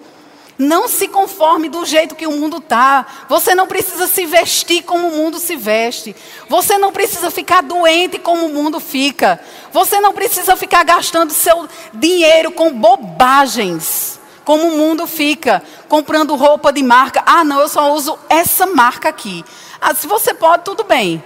Não 0.58 0.88
se 0.88 1.06
conforme 1.06 1.68
do 1.68 1.86
jeito 1.86 2.16
que 2.16 2.26
o 2.26 2.32
mundo 2.32 2.56
está. 2.56 3.06
Você 3.28 3.54
não 3.54 3.68
precisa 3.68 4.08
se 4.08 4.26
vestir 4.26 4.82
como 4.82 5.06
o 5.06 5.12
mundo 5.12 5.38
se 5.38 5.54
veste. 5.54 6.16
Você 6.48 6.76
não 6.76 6.90
precisa 6.90 7.30
ficar 7.30 7.62
doente 7.62 8.18
como 8.18 8.46
o 8.46 8.52
mundo 8.52 8.80
fica. 8.80 9.40
Você 9.72 10.00
não 10.00 10.12
precisa 10.12 10.56
ficar 10.56 10.82
gastando 10.82 11.32
seu 11.32 11.68
dinheiro 11.94 12.50
com 12.50 12.72
bobagens, 12.72 14.18
como 14.44 14.66
o 14.66 14.76
mundo 14.76 15.06
fica, 15.06 15.62
comprando 15.88 16.34
roupa 16.34 16.72
de 16.72 16.82
marca. 16.82 17.22
Ah, 17.24 17.44
não, 17.44 17.60
eu 17.60 17.68
só 17.68 17.92
uso 17.92 18.18
essa 18.28 18.66
marca 18.66 19.08
aqui. 19.08 19.44
Ah, 19.80 19.94
se 19.94 20.08
você 20.08 20.34
pode, 20.34 20.64
tudo 20.64 20.82
bem. 20.82 21.22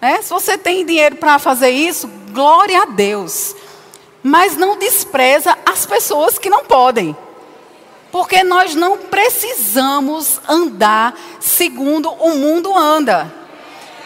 Né? 0.00 0.22
Se 0.22 0.30
você 0.30 0.56
tem 0.56 0.86
dinheiro 0.86 1.16
para 1.16 1.40
fazer 1.40 1.70
isso, 1.70 2.08
glória 2.30 2.82
a 2.82 2.86
Deus. 2.86 3.56
Mas 4.22 4.56
não 4.56 4.78
despreza 4.78 5.58
as 5.66 5.84
pessoas 5.84 6.38
que 6.38 6.48
não 6.48 6.64
podem. 6.64 7.16
Porque 8.10 8.42
nós 8.42 8.74
não 8.74 8.98
precisamos 8.98 10.40
andar 10.48 11.14
segundo 11.40 12.10
o 12.10 12.36
mundo 12.36 12.76
anda. 12.76 13.32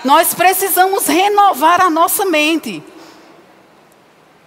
Nós 0.04 0.34
precisamos 0.34 1.06
renovar 1.06 1.80
a 1.80 1.88
nossa 1.88 2.24
mente 2.24 2.82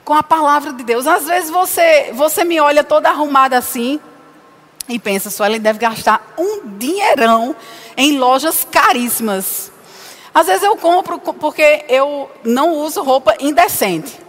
com 0.04 0.14
a 0.14 0.22
palavra 0.22 0.74
de 0.74 0.84
Deus. 0.84 1.08
Às 1.08 1.26
vezes 1.26 1.50
você, 1.50 2.12
você 2.14 2.44
me 2.44 2.60
olha 2.60 2.84
toda 2.84 3.10
arrumada 3.10 3.58
assim 3.58 4.00
e 4.88 5.00
pensa, 5.00 5.30
só 5.30 5.46
ela 5.46 5.58
deve 5.58 5.80
gastar 5.80 6.34
um 6.38 6.78
dinheirão 6.78 7.56
em 7.98 8.18
lojas 8.18 8.68
caríssimas. 8.70 9.72
Às 10.34 10.48
vezes 10.48 10.64
eu 10.64 10.76
compro 10.76 11.18
porque 11.18 11.86
eu 11.88 12.30
não 12.44 12.74
uso 12.74 13.02
roupa 13.02 13.36
indecente. 13.40 14.25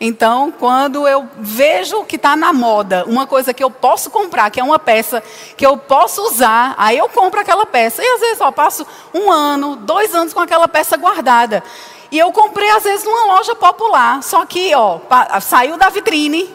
Então, 0.00 0.52
quando 0.52 1.08
eu 1.08 1.28
vejo 1.38 2.04
que 2.04 2.14
está 2.14 2.36
na 2.36 2.52
moda, 2.52 3.04
uma 3.08 3.26
coisa 3.26 3.52
que 3.52 3.64
eu 3.64 3.70
posso 3.70 4.10
comprar, 4.10 4.48
que 4.48 4.60
é 4.60 4.64
uma 4.64 4.78
peça 4.78 5.22
que 5.56 5.66
eu 5.66 5.76
posso 5.76 6.22
usar, 6.22 6.76
aí 6.78 6.96
eu 6.96 7.08
compro 7.08 7.40
aquela 7.40 7.66
peça. 7.66 8.00
E 8.02 8.06
às 8.06 8.20
vezes 8.20 8.40
eu 8.40 8.52
passo 8.52 8.86
um 9.12 9.30
ano, 9.30 9.74
dois 9.74 10.14
anos 10.14 10.32
com 10.32 10.38
aquela 10.38 10.68
peça 10.68 10.96
guardada. 10.96 11.64
E 12.12 12.18
eu 12.18 12.30
comprei, 12.30 12.70
às 12.70 12.84
vezes, 12.84 13.04
numa 13.04 13.34
loja 13.34 13.56
popular. 13.56 14.22
Só 14.22 14.46
que, 14.46 14.72
ó, 14.74 15.00
saiu 15.40 15.76
da 15.76 15.88
vitrine, 15.88 16.48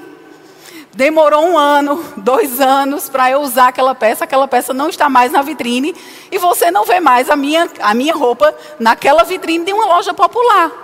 demorou 0.93 1.45
um 1.45 1.57
ano, 1.57 2.01
dois 2.15 2.61
anos 2.61 3.09
para 3.09 3.29
eu 3.29 3.41
usar 3.41 3.67
aquela 3.67 3.93
peça. 3.93 4.23
Aquela 4.23 4.47
peça 4.47 4.73
não 4.73 4.87
está 4.87 5.09
mais 5.09 5.33
na 5.33 5.41
vitrine. 5.41 5.93
E 6.31 6.37
você 6.37 6.71
não 6.71 6.85
vê 6.85 7.01
mais 7.01 7.29
a 7.29 7.35
minha, 7.35 7.69
a 7.81 7.93
minha 7.93 8.15
roupa 8.15 8.55
naquela 8.79 9.23
vitrine 9.23 9.65
de 9.65 9.73
uma 9.73 9.85
loja 9.85 10.13
popular. 10.13 10.82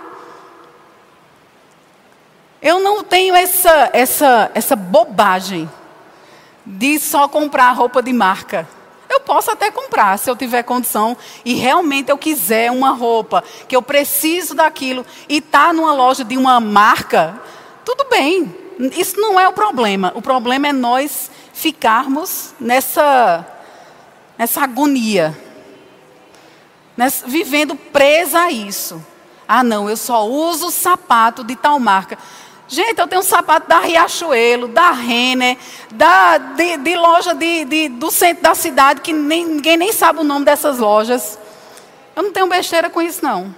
Eu 2.62 2.78
não 2.80 3.02
tenho 3.02 3.34
essa, 3.34 3.90
essa, 3.92 4.50
essa 4.54 4.76
bobagem 4.76 5.70
de 6.64 6.98
só 6.98 7.26
comprar 7.26 7.72
roupa 7.72 8.02
de 8.02 8.12
marca. 8.12 8.68
Eu 9.08 9.18
posso 9.20 9.50
até 9.50 9.70
comprar, 9.70 10.18
se 10.18 10.30
eu 10.30 10.36
tiver 10.36 10.62
condição 10.62 11.16
e 11.44 11.54
realmente 11.54 12.10
eu 12.10 12.18
quiser 12.18 12.70
uma 12.70 12.92
roupa, 12.92 13.42
que 13.66 13.74
eu 13.74 13.82
preciso 13.82 14.54
daquilo 14.54 15.04
e 15.28 15.38
está 15.38 15.72
numa 15.72 15.92
loja 15.92 16.22
de 16.22 16.36
uma 16.36 16.60
marca, 16.60 17.40
tudo 17.84 18.06
bem. 18.08 18.54
Isso 18.96 19.20
não 19.20 19.38
é 19.38 19.48
o 19.48 19.52
problema. 19.52 20.12
O 20.14 20.22
problema 20.22 20.68
é 20.68 20.72
nós 20.72 21.30
ficarmos 21.52 22.54
nessa, 22.60 23.44
nessa 24.38 24.62
agonia, 24.62 25.36
nessa, 26.96 27.26
vivendo 27.26 27.74
presa 27.74 28.42
a 28.42 28.52
isso. 28.52 29.04
Ah, 29.48 29.64
não, 29.64 29.90
eu 29.90 29.96
só 29.96 30.24
uso 30.26 30.70
sapato 30.70 31.42
de 31.42 31.56
tal 31.56 31.80
marca. 31.80 32.16
Gente, 32.72 33.00
eu 33.00 33.08
tenho 33.08 33.20
um 33.20 33.24
sapato 33.24 33.68
da 33.68 33.80
Riachuelo, 33.80 34.68
da 34.68 34.92
Renner, 34.92 35.58
da, 35.90 36.38
de, 36.38 36.76
de 36.76 36.94
loja 36.94 37.34
de, 37.34 37.64
de, 37.64 37.88
do 37.88 38.12
centro 38.12 38.44
da 38.44 38.54
cidade, 38.54 39.00
que 39.00 39.12
nem, 39.12 39.44
ninguém 39.44 39.76
nem 39.76 39.92
sabe 39.92 40.20
o 40.20 40.24
nome 40.24 40.44
dessas 40.44 40.78
lojas. 40.78 41.36
Eu 42.14 42.22
não 42.22 42.32
tenho 42.32 42.46
besteira 42.46 42.88
com 42.88 43.02
isso, 43.02 43.24
não. 43.24 43.52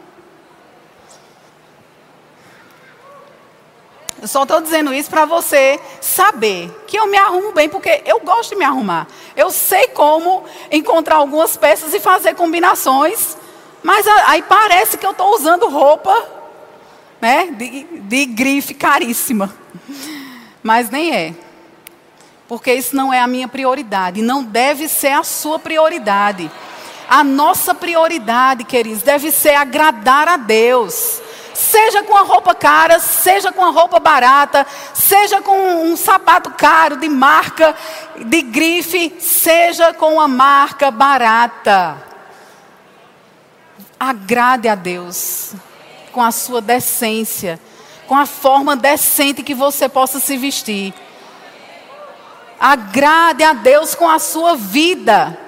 Eu 4.22 4.26
só 4.26 4.44
estou 4.44 4.62
dizendo 4.62 4.94
isso 4.94 5.10
para 5.10 5.26
você 5.26 5.78
saber 6.00 6.70
que 6.86 6.98
eu 6.98 7.06
me 7.06 7.18
arrumo 7.18 7.52
bem, 7.52 7.68
porque 7.68 8.02
eu 8.06 8.18
gosto 8.20 8.50
de 8.52 8.56
me 8.56 8.64
arrumar. 8.64 9.06
Eu 9.36 9.50
sei 9.50 9.88
como 9.88 10.42
encontrar 10.70 11.16
algumas 11.16 11.54
peças 11.54 11.92
e 11.92 12.00
fazer 12.00 12.34
combinações, 12.34 13.36
mas 13.82 14.06
aí 14.08 14.40
parece 14.40 14.96
que 14.96 15.04
eu 15.04 15.10
estou 15.10 15.34
usando 15.34 15.68
roupa 15.68 16.40
né, 17.22 17.52
de, 17.52 17.84
de 18.00 18.26
grife 18.26 18.74
caríssima. 18.74 19.54
Mas 20.60 20.90
nem 20.90 21.14
é. 21.14 21.32
Porque 22.48 22.74
isso 22.74 22.96
não 22.96 23.14
é 23.14 23.20
a 23.20 23.28
minha 23.28 23.46
prioridade, 23.46 24.20
não 24.20 24.42
deve 24.42 24.88
ser 24.88 25.12
a 25.12 25.22
sua 25.22 25.58
prioridade. 25.58 26.50
A 27.08 27.22
nossa 27.22 27.74
prioridade, 27.74 28.64
queridos, 28.64 29.02
deve 29.02 29.30
ser 29.30 29.54
agradar 29.54 30.26
a 30.28 30.36
Deus. 30.36 31.22
Seja 31.54 32.02
com 32.02 32.16
a 32.16 32.22
roupa 32.22 32.54
cara, 32.54 32.98
seja 32.98 33.52
com 33.52 33.64
a 33.64 33.70
roupa 33.70 34.00
barata, 34.00 34.66
seja 34.92 35.40
com 35.40 35.84
um 35.84 35.96
sapato 35.96 36.50
caro 36.50 36.96
de 36.96 37.08
marca, 37.08 37.76
de 38.16 38.42
grife, 38.42 39.14
seja 39.20 39.94
com 39.94 40.20
a 40.20 40.26
marca 40.26 40.90
barata. 40.90 42.02
Agrade 44.00 44.68
a 44.68 44.74
Deus 44.74 45.54
com 46.12 46.22
a 46.22 46.30
sua 46.30 46.60
decência, 46.60 47.58
com 48.06 48.14
a 48.14 48.26
forma 48.26 48.76
decente 48.76 49.42
que 49.42 49.54
você 49.54 49.88
possa 49.88 50.20
se 50.20 50.36
vestir. 50.36 50.94
Agrade 52.60 53.42
a 53.42 53.52
Deus 53.52 53.94
com 53.94 54.08
a 54.08 54.18
sua 54.18 54.54
vida. 54.54 55.38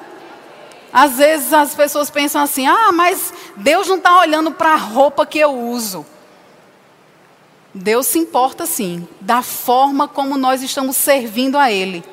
Às 0.92 1.16
vezes 1.16 1.53
as 1.53 1.74
pessoas 1.74 2.11
pensam 2.11 2.42
assim: 2.42 2.66
ah, 2.66 2.90
mas 2.92 3.33
Deus 3.57 3.87
não 3.87 3.96
está 3.96 4.18
olhando 4.18 4.50
para 4.50 4.72
a 4.72 4.77
roupa 4.77 5.27
que 5.27 5.38
eu 5.38 5.53
uso. 5.53 6.05
Deus 7.74 8.07
se 8.07 8.18
importa 8.18 8.66
sim, 8.66 9.07
da 9.20 9.42
forma 9.42 10.07
como 10.07 10.37
nós 10.37 10.62
estamos 10.62 10.96
servindo 10.96 11.59
a 11.59 11.72
Ele. 11.72 12.05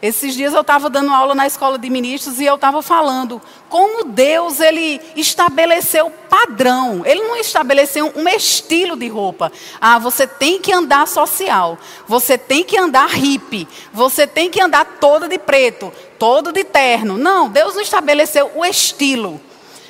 Esses 0.00 0.34
dias 0.34 0.52
eu 0.52 0.60
estava 0.60 0.90
dando 0.90 1.10
aula 1.10 1.34
na 1.34 1.46
escola 1.46 1.78
de 1.78 1.88
ministros 1.88 2.38
e 2.38 2.44
eu 2.44 2.56
estava 2.56 2.82
falando 2.82 3.40
como 3.70 4.04
Deus 4.04 4.60
ele 4.60 5.00
estabeleceu 5.16 6.10
padrão. 6.28 7.02
Ele 7.04 7.22
não 7.22 7.36
estabeleceu 7.36 8.12
um 8.14 8.28
estilo 8.28 8.94
de 8.94 9.08
roupa. 9.08 9.50
Ah, 9.80 9.98
você 9.98 10.26
tem 10.26 10.60
que 10.60 10.70
andar 10.70 11.08
social. 11.08 11.78
Você 12.06 12.36
tem 12.36 12.62
que 12.62 12.76
andar 12.76 13.08
hippie. 13.08 13.66
Você 13.90 14.26
tem 14.26 14.50
que 14.50 14.60
andar 14.60 14.84
toda 15.00 15.28
de 15.28 15.38
preto, 15.38 15.90
todo 16.18 16.52
de 16.52 16.62
terno. 16.62 17.16
Não, 17.16 17.48
Deus 17.48 17.74
não 17.74 17.80
estabeleceu 17.80 18.52
o 18.54 18.66
estilo. 18.66 19.40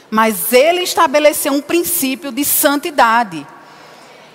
Mas 0.09 0.53
ele 0.53 0.83
estabeleceu 0.83 1.53
um 1.53 1.61
princípio 1.61 2.31
de 2.31 2.45
santidade. 2.45 3.45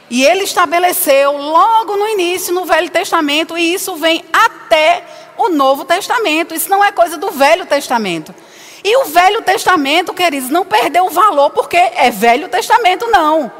E 0.09 0.25
ele 0.25 0.43
estabeleceu 0.43 1.31
logo 1.31 1.95
no 1.95 2.05
início, 2.05 2.53
no 2.53 2.65
Velho 2.65 2.89
Testamento, 2.89 3.57
e 3.57 3.73
isso 3.73 3.95
vem 3.95 4.25
até 4.33 5.05
o 5.45 5.49
Novo 5.49 5.85
Testamento. 5.85 6.53
Isso 6.53 6.69
não 6.69 6.83
é 6.83 6.91
coisa 6.91 7.17
do 7.17 7.31
Velho 7.31 7.65
Testamento. 7.65 8.33
E 8.83 8.97
o 8.97 9.05
Velho 9.05 9.41
Testamento, 9.41 10.13
queridos, 10.13 10.49
não 10.49 10.65
perdeu 10.65 11.05
o 11.05 11.09
valor 11.09 11.51
porque 11.51 11.77
é 11.77 12.09
Velho 12.09 12.49
Testamento, 12.49 13.07
não. 13.07 13.51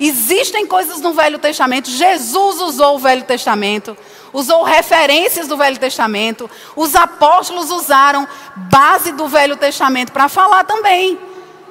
Existem 0.00 0.66
coisas 0.66 1.00
no 1.00 1.12
Velho 1.12 1.38
Testamento. 1.38 1.90
Jesus 1.90 2.60
usou 2.60 2.96
o 2.96 2.98
Velho 2.98 3.24
Testamento, 3.24 3.96
usou 4.32 4.62
referências 4.62 5.46
do 5.46 5.56
Velho 5.56 5.78
Testamento. 5.78 6.50
Os 6.74 6.94
apóstolos 6.94 7.70
usaram 7.70 8.26
base 8.56 9.12
do 9.12 9.28
Velho 9.28 9.56
Testamento 9.56 10.12
para 10.12 10.28
falar 10.28 10.64
também. 10.64 11.18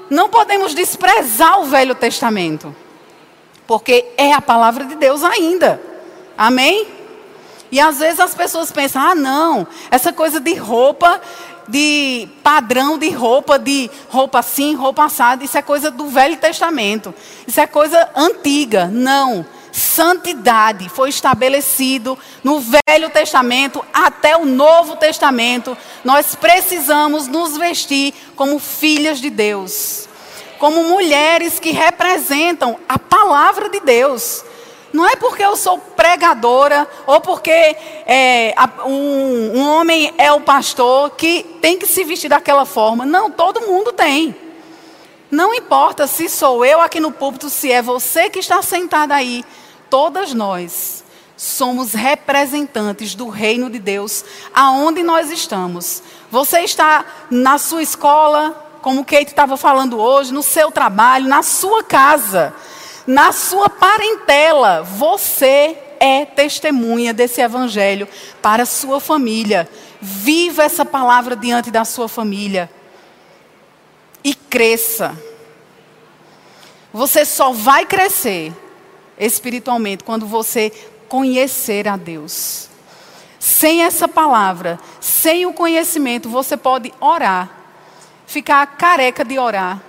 Não 0.09 0.29
podemos 0.29 0.73
desprezar 0.73 1.59
o 1.59 1.65
Velho 1.65 1.95
Testamento 1.95 2.75
porque 3.67 4.05
é 4.17 4.33
a 4.33 4.41
palavra 4.41 4.85
de 4.85 4.95
Deus 4.95 5.23
ainda. 5.23 5.81
Amém? 6.37 6.87
E 7.73 7.79
às 7.79 7.97
vezes 7.97 8.19
as 8.19 8.35
pessoas 8.35 8.71
pensam: 8.71 9.01
ah, 9.01 9.15
não, 9.15 9.65
essa 9.89 10.13
coisa 10.13 10.39
de 10.39 10.53
roupa, 10.53 11.19
de 11.67 12.29
padrão 12.43 12.99
de 12.99 13.09
roupa, 13.09 13.57
de 13.57 13.89
roupa 14.09 14.37
assim, 14.37 14.75
roupa 14.75 15.05
assada, 15.05 15.43
isso 15.43 15.57
é 15.57 15.61
coisa 15.63 15.89
do 15.89 16.07
Velho 16.07 16.37
Testamento. 16.37 17.11
Isso 17.47 17.59
é 17.59 17.65
coisa 17.65 18.07
antiga. 18.15 18.85
Não. 18.85 19.43
Santidade 19.71 20.87
foi 20.87 21.09
estabelecido 21.09 22.15
no 22.43 22.59
Velho 22.59 23.09
Testamento 23.09 23.83
até 23.91 24.37
o 24.37 24.45
Novo 24.45 24.95
Testamento. 24.97 25.75
Nós 26.03 26.35
precisamos 26.35 27.27
nos 27.27 27.57
vestir 27.57 28.13
como 28.35 28.59
filhas 28.59 29.19
de 29.19 29.31
Deus 29.31 30.07
como 30.59 30.85
mulheres 30.85 31.59
que 31.59 31.71
representam 31.71 32.79
a 32.87 32.97
palavra 32.97 33.67
de 33.67 33.81
Deus. 33.81 34.45
Não 34.93 35.07
é 35.07 35.15
porque 35.15 35.43
eu 35.43 35.57
sou 35.57 35.79
pregadora 35.79 36.87
ou 37.07 37.19
porque 37.19 37.49
é, 37.49 38.53
um, 38.85 39.57
um 39.57 39.67
homem 39.67 40.13
é 40.19 40.31
o 40.31 40.39
pastor 40.39 41.09
que 41.09 41.43
tem 41.59 41.79
que 41.79 41.87
se 41.87 42.03
vestir 42.03 42.29
daquela 42.29 42.63
forma. 42.63 43.03
Não, 43.03 43.31
todo 43.31 43.61
mundo 43.61 43.91
tem. 43.91 44.35
Não 45.31 45.51
importa 45.55 46.05
se 46.05 46.29
sou 46.29 46.63
eu 46.63 46.79
aqui 46.79 46.99
no 46.99 47.11
púlpito, 47.11 47.49
se 47.49 47.71
é 47.71 47.81
você 47.81 48.29
que 48.29 48.37
está 48.37 48.61
sentada 48.61 49.15
aí, 49.15 49.43
todas 49.89 50.31
nós 50.31 51.03
somos 51.35 51.93
representantes 51.93 53.15
do 53.15 53.29
reino 53.29 53.71
de 53.71 53.79
Deus 53.79 54.23
aonde 54.53 55.01
nós 55.01 55.31
estamos. 55.31 56.03
Você 56.29 56.59
está 56.59 57.03
na 57.31 57.57
sua 57.57 57.81
escola, 57.81 58.77
como 58.83 59.03
Kate 59.03 59.31
estava 59.31 59.57
falando 59.57 59.99
hoje, 59.99 60.31
no 60.31 60.43
seu 60.43 60.71
trabalho, 60.71 61.27
na 61.27 61.41
sua 61.41 61.83
casa, 61.83 62.53
na 63.05 63.31
sua 63.31 63.69
parentela. 63.69 64.83
Você 64.83 65.77
é 65.99 66.25
testemunha 66.25 67.13
desse 67.13 67.41
evangelho 67.41 68.07
para 68.41 68.63
a 68.63 68.65
sua 68.65 68.99
família. 68.99 69.69
Viva 70.01 70.63
essa 70.63 70.85
palavra 70.85 71.35
diante 71.35 71.71
da 71.71 71.85
sua 71.85 72.07
família. 72.07 72.69
E 74.23 74.33
cresça. 74.33 75.17
Você 76.91 77.25
só 77.25 77.51
vai 77.51 77.85
crescer 77.85 78.53
espiritualmente 79.17 80.03
quando 80.03 80.25
você 80.25 80.71
conhecer 81.07 81.87
a 81.87 81.97
Deus. 81.97 82.69
Sem 83.39 83.83
essa 83.83 84.07
palavra, 84.07 84.79
sem 85.01 85.45
o 85.45 85.53
conhecimento, 85.53 86.29
você 86.29 86.55
pode 86.55 86.93
orar 86.99 87.63
ficar 88.33 88.65
careca 88.65 89.23
de 89.23 89.37
orar. 89.37 89.79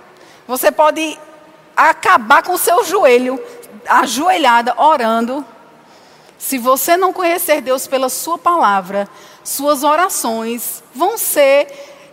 Você 0.47 0.71
pode 0.71 1.17
acabar 1.75 2.43
com 2.43 2.53
o 2.53 2.57
seu 2.57 2.83
joelho, 2.83 3.39
ajoelhada, 3.87 4.73
orando. 4.77 5.45
Se 6.37 6.57
você 6.57 6.95
não 6.95 7.11
conhecer 7.11 7.61
Deus 7.61 7.87
pela 7.87 8.09
Sua 8.09 8.37
palavra, 8.37 9.09
suas 9.43 9.83
orações 9.83 10.83
vão 10.93 11.17
ser 11.17 11.67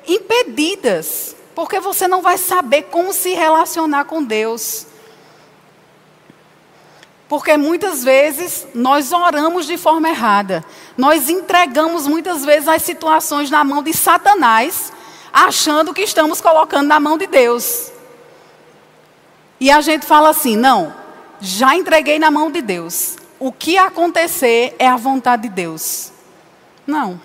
impedidas, 0.07 1.37
porque 1.55 1.81
você 1.81 2.09
não 2.09 2.23
vai 2.23 2.39
saber 2.39 2.85
como 2.85 3.13
se 3.13 3.35
relacionar 3.35 4.05
com 4.05 4.23
Deus. 4.23 4.87
Porque 7.29 7.57
muitas 7.57 8.05
vezes 8.05 8.67
nós 8.75 9.13
oramos 9.13 9.67
de 9.67 9.79
forma 9.79 10.09
errada. 10.09 10.65
Nós 10.99 11.31
entregamos 11.31 12.07
muitas 12.07 12.45
vezes 12.45 12.69
as 12.69 12.83
situações 12.83 13.51
na 13.51 13.65
mão 13.65 13.83
de 13.83 13.95
Satanás 13.95 14.93
achando 15.33 15.95
que 15.95 16.03
estamos 16.03 16.41
colocando 16.41 16.89
na 16.89 17.01
mão 17.01 17.17
de 17.17 17.27
Deus. 17.27 17.92
E 19.63 19.71
a 19.71 19.81
gente 19.81 20.05
fala 20.05 20.31
assim: 20.31 20.57
não, 20.57 20.93
já 21.41 21.77
entreguei 21.77 22.19
na 22.19 22.33
mão 22.33 22.51
de 22.51 22.61
Deus. 22.61 23.17
O 23.39 23.53
que 23.53 23.79
acontecer 23.79 24.75
é 24.77 24.89
a 24.89 24.97
vontade 24.97 25.43
de 25.43 25.51
Deus. 25.51 26.11
Não. 26.85 27.21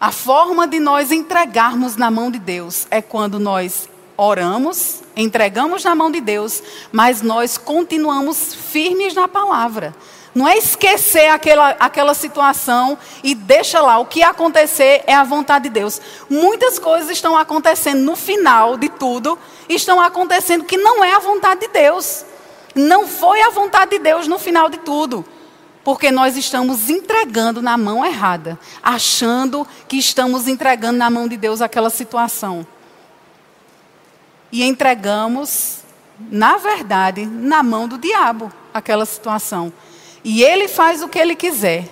A 0.00 0.10
forma 0.10 0.66
de 0.66 0.80
nós 0.80 1.12
entregarmos 1.12 1.94
na 1.94 2.10
mão 2.10 2.32
de 2.32 2.40
Deus 2.40 2.88
é 2.90 3.00
quando 3.00 3.38
nós 3.38 3.88
oramos, 4.16 5.02
entregamos 5.16 5.84
na 5.84 5.94
mão 5.94 6.10
de 6.10 6.20
Deus, 6.20 6.60
mas 6.90 7.22
nós 7.22 7.56
continuamos 7.56 8.52
firmes 8.52 9.14
na 9.14 9.28
palavra. 9.28 9.94
Não 10.36 10.46
é 10.46 10.58
esquecer 10.58 11.30
aquela, 11.30 11.70
aquela 11.80 12.12
situação 12.12 12.98
e 13.24 13.34
deixa 13.34 13.80
lá. 13.80 13.96
O 13.96 14.04
que 14.04 14.22
acontecer 14.22 15.02
é 15.06 15.14
a 15.14 15.24
vontade 15.24 15.62
de 15.62 15.70
Deus. 15.70 15.98
Muitas 16.28 16.78
coisas 16.78 17.08
estão 17.08 17.38
acontecendo 17.38 18.02
no 18.02 18.14
final 18.14 18.76
de 18.76 18.90
tudo, 18.90 19.38
estão 19.66 19.98
acontecendo 19.98 20.66
que 20.66 20.76
não 20.76 21.02
é 21.02 21.14
a 21.14 21.20
vontade 21.20 21.62
de 21.62 21.68
Deus. 21.68 22.26
Não 22.74 23.08
foi 23.08 23.40
a 23.40 23.48
vontade 23.48 23.92
de 23.92 23.98
Deus 23.98 24.28
no 24.28 24.38
final 24.38 24.68
de 24.68 24.76
tudo. 24.76 25.24
Porque 25.82 26.10
nós 26.10 26.36
estamos 26.36 26.90
entregando 26.90 27.62
na 27.62 27.78
mão 27.78 28.04
errada, 28.04 28.58
achando 28.82 29.66
que 29.88 29.96
estamos 29.96 30.46
entregando 30.46 30.98
na 30.98 31.08
mão 31.08 31.26
de 31.26 31.38
Deus 31.38 31.62
aquela 31.62 31.88
situação. 31.88 32.66
E 34.52 34.62
entregamos, 34.62 35.78
na 36.30 36.58
verdade, 36.58 37.24
na 37.24 37.62
mão 37.62 37.88
do 37.88 37.96
diabo 37.96 38.52
aquela 38.74 39.06
situação. 39.06 39.72
E 40.28 40.42
ele 40.42 40.66
faz 40.66 41.04
o 41.04 41.08
que 41.08 41.20
ele 41.20 41.36
quiser. 41.36 41.84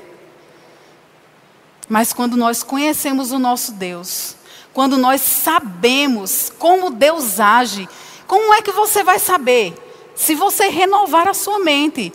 Mas 1.88 2.12
quando 2.12 2.36
nós 2.36 2.64
conhecemos 2.64 3.30
o 3.30 3.38
nosso 3.38 3.70
Deus, 3.70 4.34
quando 4.72 4.98
nós 4.98 5.20
sabemos 5.20 6.52
como 6.58 6.90
Deus 6.90 7.38
age, 7.38 7.88
como 8.26 8.52
é 8.52 8.60
que 8.60 8.72
você 8.72 9.04
vai 9.04 9.20
saber? 9.20 9.72
Se 10.16 10.34
você 10.34 10.66
renovar 10.66 11.28
a 11.28 11.32
sua 11.32 11.60
mente. 11.60 12.12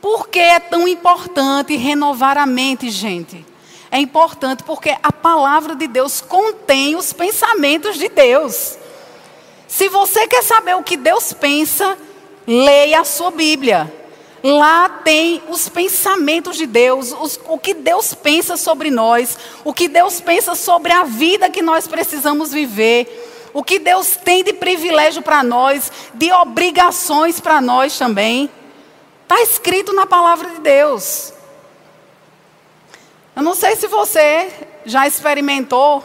Por 0.00 0.28
que 0.28 0.38
é 0.38 0.58
tão 0.58 0.88
importante 0.88 1.76
renovar 1.76 2.38
a 2.38 2.46
mente, 2.46 2.88
gente? 2.88 3.44
É 3.90 3.98
importante 3.98 4.62
porque 4.62 4.96
a 5.02 5.12
palavra 5.12 5.76
de 5.76 5.86
Deus 5.86 6.22
contém 6.22 6.96
os 6.96 7.12
pensamentos 7.12 7.98
de 7.98 8.08
Deus. 8.08 8.78
Se 9.68 9.90
você 9.90 10.26
quer 10.26 10.42
saber 10.42 10.76
o 10.76 10.82
que 10.82 10.96
Deus 10.96 11.34
pensa, 11.34 11.98
leia 12.46 13.00
a 13.00 13.04
sua 13.04 13.30
Bíblia. 13.30 14.01
Lá 14.42 14.88
tem 14.88 15.40
os 15.48 15.68
pensamentos 15.68 16.56
de 16.56 16.66
Deus, 16.66 17.12
os, 17.12 17.38
o 17.46 17.56
que 17.58 17.74
Deus 17.74 18.12
pensa 18.12 18.56
sobre 18.56 18.90
nós, 18.90 19.38
o 19.64 19.72
que 19.72 19.86
Deus 19.86 20.20
pensa 20.20 20.56
sobre 20.56 20.92
a 20.92 21.04
vida 21.04 21.48
que 21.48 21.62
nós 21.62 21.86
precisamos 21.86 22.52
viver, 22.52 23.50
o 23.54 23.62
que 23.62 23.78
Deus 23.78 24.16
tem 24.16 24.42
de 24.42 24.52
privilégio 24.52 25.22
para 25.22 25.44
nós, 25.44 25.92
de 26.14 26.32
obrigações 26.32 27.38
para 27.38 27.60
nós 27.60 27.96
também. 27.96 28.50
Está 29.22 29.40
escrito 29.42 29.92
na 29.92 30.06
palavra 30.06 30.50
de 30.50 30.60
Deus. 30.60 31.32
Eu 33.36 33.42
não 33.42 33.54
sei 33.54 33.76
se 33.76 33.86
você 33.86 34.50
já 34.84 35.06
experimentou 35.06 36.02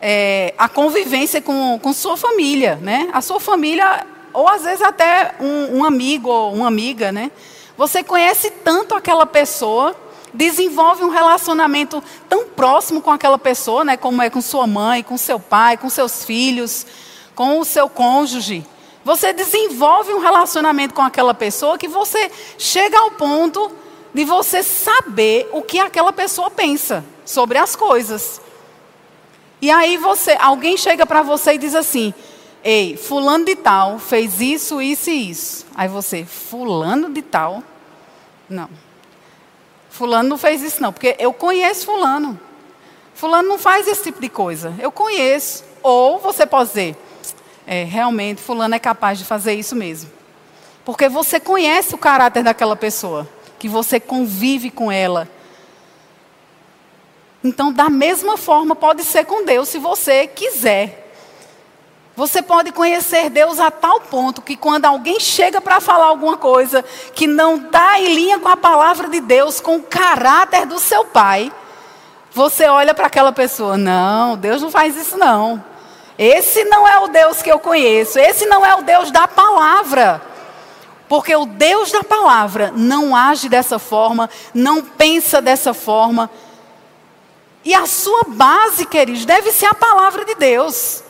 é, 0.00 0.52
a 0.58 0.68
convivência 0.68 1.40
com, 1.40 1.78
com 1.80 1.92
sua 1.92 2.16
família, 2.16 2.76
né? 2.82 3.08
A 3.12 3.20
sua 3.20 3.38
família 3.38 4.06
ou 4.34 4.48
às 4.48 4.64
vezes 4.64 4.82
até 4.82 5.36
um, 5.40 5.78
um 5.78 5.84
amigo 5.84 6.28
ou 6.28 6.52
uma 6.52 6.66
amiga, 6.66 7.12
né? 7.12 7.30
Você 7.78 8.02
conhece 8.02 8.50
tanto 8.50 8.94
aquela 8.94 9.24
pessoa, 9.24 9.96
desenvolve 10.34 11.04
um 11.04 11.08
relacionamento 11.08 12.02
tão 12.28 12.46
próximo 12.48 13.00
com 13.00 13.10
aquela 13.10 13.38
pessoa, 13.38 13.84
né? 13.84 13.96
Como 13.96 14.20
é 14.20 14.28
com 14.28 14.42
sua 14.42 14.66
mãe, 14.66 15.02
com 15.02 15.16
seu 15.16 15.38
pai, 15.38 15.76
com 15.76 15.88
seus 15.88 16.24
filhos, 16.24 16.84
com 17.34 17.60
o 17.60 17.64
seu 17.64 17.88
cônjuge. 17.88 18.66
Você 19.04 19.32
desenvolve 19.32 20.12
um 20.12 20.18
relacionamento 20.18 20.94
com 20.94 21.02
aquela 21.02 21.34
pessoa 21.34 21.78
que 21.78 21.88
você 21.88 22.30
chega 22.58 22.98
ao 22.98 23.12
ponto 23.12 23.70
de 24.12 24.24
você 24.24 24.62
saber 24.62 25.48
o 25.52 25.62
que 25.62 25.78
aquela 25.78 26.12
pessoa 26.12 26.50
pensa 26.50 27.04
sobre 27.24 27.58
as 27.58 27.76
coisas. 27.76 28.40
E 29.60 29.70
aí 29.70 29.96
você, 29.96 30.36
alguém 30.40 30.76
chega 30.76 31.06
para 31.06 31.22
você 31.22 31.54
e 31.54 31.58
diz 31.58 31.74
assim: 31.74 32.12
Ei, 32.64 32.96
fulano 32.96 33.44
de 33.44 33.54
tal 33.56 33.98
fez 33.98 34.40
isso, 34.40 34.80
isso 34.80 35.10
e 35.10 35.30
isso. 35.30 35.66
Aí 35.74 35.86
você, 35.86 36.24
fulano 36.24 37.12
de 37.12 37.20
tal? 37.20 37.62
Não. 38.48 38.70
Fulano 39.90 40.30
não 40.30 40.38
fez 40.38 40.62
isso 40.62 40.82
não, 40.82 40.90
porque 40.90 41.14
eu 41.18 41.30
conheço 41.34 41.84
fulano. 41.84 42.40
Fulano 43.14 43.50
não 43.50 43.58
faz 43.58 43.86
esse 43.86 44.04
tipo 44.04 44.18
de 44.18 44.30
coisa. 44.30 44.74
Eu 44.80 44.90
conheço. 44.90 45.62
Ou 45.82 46.18
você 46.18 46.46
pode 46.46 46.70
dizer, 46.70 46.96
é, 47.66 47.84
realmente 47.84 48.40
fulano 48.40 48.74
é 48.74 48.78
capaz 48.78 49.18
de 49.18 49.26
fazer 49.26 49.52
isso 49.52 49.76
mesmo. 49.76 50.10
Porque 50.86 51.06
você 51.06 51.38
conhece 51.38 51.94
o 51.94 51.98
caráter 51.98 52.42
daquela 52.42 52.74
pessoa, 52.74 53.28
que 53.58 53.68
você 53.68 54.00
convive 54.00 54.70
com 54.70 54.90
ela. 54.90 55.28
Então, 57.42 57.70
da 57.70 57.90
mesma 57.90 58.38
forma, 58.38 58.74
pode 58.74 59.04
ser 59.04 59.26
com 59.26 59.44
Deus, 59.44 59.68
se 59.68 59.78
você 59.78 60.26
quiser. 60.26 61.03
Você 62.16 62.40
pode 62.40 62.70
conhecer 62.70 63.28
Deus 63.28 63.58
a 63.58 63.72
tal 63.72 64.00
ponto 64.00 64.40
que 64.40 64.56
quando 64.56 64.84
alguém 64.84 65.18
chega 65.18 65.60
para 65.60 65.80
falar 65.80 66.06
alguma 66.06 66.36
coisa 66.36 66.84
que 67.12 67.26
não 67.26 67.56
está 67.56 68.00
em 68.00 68.14
linha 68.14 68.38
com 68.38 68.48
a 68.48 68.56
palavra 68.56 69.08
de 69.08 69.20
Deus, 69.20 69.60
com 69.60 69.76
o 69.76 69.82
caráter 69.82 70.64
do 70.64 70.78
seu 70.78 71.04
pai, 71.04 71.52
você 72.30 72.66
olha 72.66 72.94
para 72.94 73.08
aquela 73.08 73.32
pessoa, 73.32 73.76
não, 73.76 74.36
Deus 74.36 74.62
não 74.62 74.70
faz 74.70 74.96
isso 74.96 75.16
não. 75.16 75.62
Esse 76.16 76.64
não 76.64 76.86
é 76.86 76.98
o 77.00 77.08
Deus 77.08 77.42
que 77.42 77.50
eu 77.50 77.58
conheço, 77.58 78.18
esse 78.18 78.46
não 78.46 78.64
é 78.64 78.74
o 78.76 78.82
Deus 78.82 79.10
da 79.10 79.26
palavra. 79.26 80.22
Porque 81.08 81.34
o 81.34 81.46
Deus 81.46 81.90
da 81.90 82.02
palavra 82.02 82.72
não 82.74 83.14
age 83.14 83.48
dessa 83.48 83.78
forma, 83.78 84.30
não 84.52 84.82
pensa 84.82 85.42
dessa 85.42 85.74
forma. 85.74 86.30
E 87.64 87.74
a 87.74 87.86
sua 87.86 88.24
base, 88.28 88.86
queridos, 88.86 89.24
deve 89.24 89.50
ser 89.50 89.66
a 89.66 89.74
palavra 89.74 90.24
de 90.24 90.34
Deus. 90.34 91.03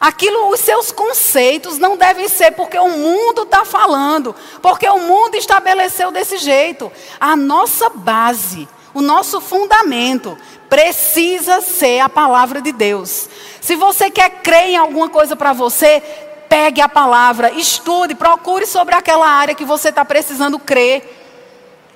Aquilo, 0.00 0.50
os 0.50 0.60
seus 0.60 0.92
conceitos 0.92 1.78
não 1.78 1.96
devem 1.96 2.28
ser 2.28 2.50
porque 2.52 2.78
o 2.78 2.90
mundo 2.90 3.42
está 3.42 3.64
falando, 3.64 4.34
porque 4.60 4.88
o 4.88 4.98
mundo 5.00 5.36
estabeleceu 5.36 6.10
desse 6.10 6.38
jeito. 6.38 6.92
A 7.18 7.36
nossa 7.36 7.88
base, 7.88 8.68
o 8.92 9.00
nosso 9.00 9.40
fundamento, 9.40 10.36
precisa 10.68 11.60
ser 11.60 12.00
a 12.00 12.08
palavra 12.08 12.60
de 12.60 12.72
Deus. 12.72 13.28
Se 13.60 13.76
você 13.76 14.10
quer 14.10 14.28
crer 14.42 14.70
em 14.70 14.76
alguma 14.76 15.08
coisa 15.08 15.36
para 15.36 15.52
você, 15.52 16.02
pegue 16.48 16.80
a 16.80 16.88
palavra, 16.88 17.52
estude, 17.52 18.14
procure 18.14 18.66
sobre 18.66 18.94
aquela 18.94 19.26
área 19.26 19.54
que 19.54 19.64
você 19.64 19.88
está 19.88 20.04
precisando 20.04 20.58
crer. 20.58 21.22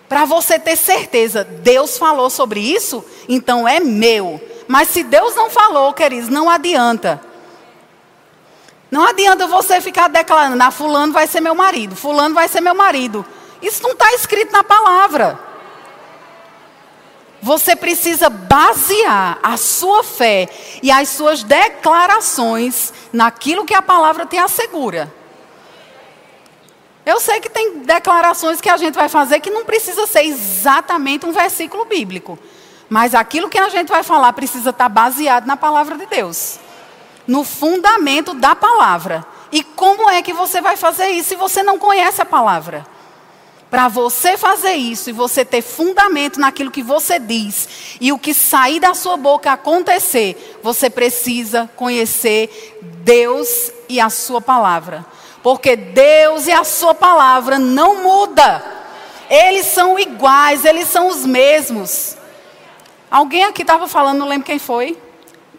Para 0.09 0.25
você 0.25 0.59
ter 0.59 0.77
certeza, 0.77 1.45
Deus 1.45 1.99
falou 1.99 2.31
sobre 2.31 2.61
isso, 2.61 3.05
então 3.29 3.69
é 3.69 3.81
meu. 3.81 4.41
Mas 4.67 4.89
se 4.89 5.03
Deus 5.03 5.35
não 5.35 5.51
falou, 5.51 5.93
queridos, 5.93 6.31
não 6.31 6.49
adianta. 6.49 7.28
Não 8.91 9.05
adianta 9.05 9.47
você 9.47 9.81
ficar 9.81 10.09
declarando, 10.09 10.63
ah, 10.63 10.71
fulano 10.71 11.13
vai 11.13 11.27
ser 11.27 11.41
meu 11.41 11.55
marido, 11.55 11.95
fulano 11.95 12.35
vai 12.35 12.49
ser 12.49 12.61
meu 12.61 12.75
marido. 12.75 13.25
Isso 13.61 13.83
não 13.83 13.93
está 13.93 14.13
escrito 14.15 14.51
na 14.51 14.65
palavra. 14.65 15.39
Você 17.41 17.77
precisa 17.77 18.29
basear 18.31 19.39
a 19.43 19.57
sua 19.57 20.03
fé 20.03 20.49
e 20.83 20.91
as 20.91 21.09
suas 21.11 21.43
declarações 21.43 22.93
naquilo 23.13 23.65
que 23.65 23.75
a 23.75 23.83
palavra 23.83 24.27
te 24.27 24.39
assegura. 24.39 25.13
Eu 27.05 27.21
sei 27.21 27.41
que 27.41 27.49
tem 27.49 27.81
declarações 27.81 28.61
que 28.61 28.69
a 28.69 28.77
gente 28.77 28.95
vai 28.95 29.09
fazer 29.09 29.41
que 29.41 29.51
não 29.51 29.65
precisa 29.65 30.07
ser 30.07 30.25
exatamente 30.25 31.27
um 31.27 31.33
versículo 31.33 31.85
bíblico. 31.85 32.39
Mas 32.89 33.15
aquilo 33.15 33.49
que 33.49 33.59
a 33.59 33.69
gente 33.69 33.89
vai 33.89 34.03
falar 34.03 34.33
precisa 34.33 34.71
estar 34.71 34.89
baseado 34.89 35.47
na 35.47 35.57
palavra 35.57 35.97
de 35.97 36.07
Deus 36.07 36.59
no 37.29 37.45
fundamento 37.45 38.33
da 38.33 38.57
palavra. 38.57 39.25
E 39.53 39.63
como 39.63 40.09
é 40.09 40.23
que 40.23 40.33
você 40.33 40.63
vai 40.63 40.77
fazer 40.77 41.09
isso 41.09 41.29
se 41.29 41.37
você 41.37 41.63
não 41.63 41.79
conhece 41.79 42.23
a 42.23 42.25
palavra? 42.25 42.87
Para 43.71 43.87
você 43.87 44.39
fazer 44.39 44.73
isso 44.73 45.11
e 45.11 45.13
você 45.13 45.45
ter 45.45 45.61
fundamento 45.61 46.41
naquilo 46.41 46.71
que 46.71 46.83
você 46.83 47.19
diz 47.19 47.99
e 48.01 48.11
o 48.11 48.19
que 48.19 48.33
sair 48.33 48.81
da 48.81 48.95
sua 48.95 49.19
boca 49.19 49.53
acontecer, 49.53 50.59
você 50.63 50.89
precisa 50.89 51.69
conhecer 51.77 52.79
Deus 53.03 53.71
e 53.87 54.01
a 54.01 54.09
sua 54.09 54.41
palavra. 54.41 55.05
Porque 55.43 55.77
Deus 55.77 56.47
e 56.47 56.53
a 56.53 56.65
sua 56.65 56.95
palavra 56.95 57.59
não 57.59 58.03
muda. 58.03 58.65
Eles 59.29 59.67
são 59.67 59.99
iguais, 59.99 60.65
eles 60.65 60.89
são 60.89 61.09
os 61.09 61.27
mesmos. 61.27 62.17
Alguém 63.11 63.45
aqui 63.45 63.61
estava 63.61 63.87
falando, 63.87 64.21
não 64.21 64.29
lembro 64.29 64.47
quem 64.47 64.59
foi 64.59 64.97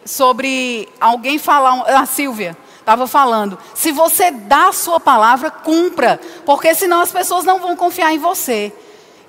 sobre 0.04 0.88
alguém 1.00 1.38
falar, 1.38 1.82
a 1.82 2.06
Silvia 2.06 2.56
estava 2.78 3.06
falando, 3.06 3.58
se 3.74 3.92
você 3.92 4.30
dá 4.30 4.68
a 4.68 4.72
sua 4.72 4.98
palavra, 4.98 5.50
cumpra, 5.50 6.20
porque 6.44 6.74
senão 6.74 7.00
as 7.00 7.12
pessoas 7.12 7.44
não 7.44 7.60
vão 7.60 7.76
confiar 7.76 8.12
em 8.12 8.18
você. 8.18 8.72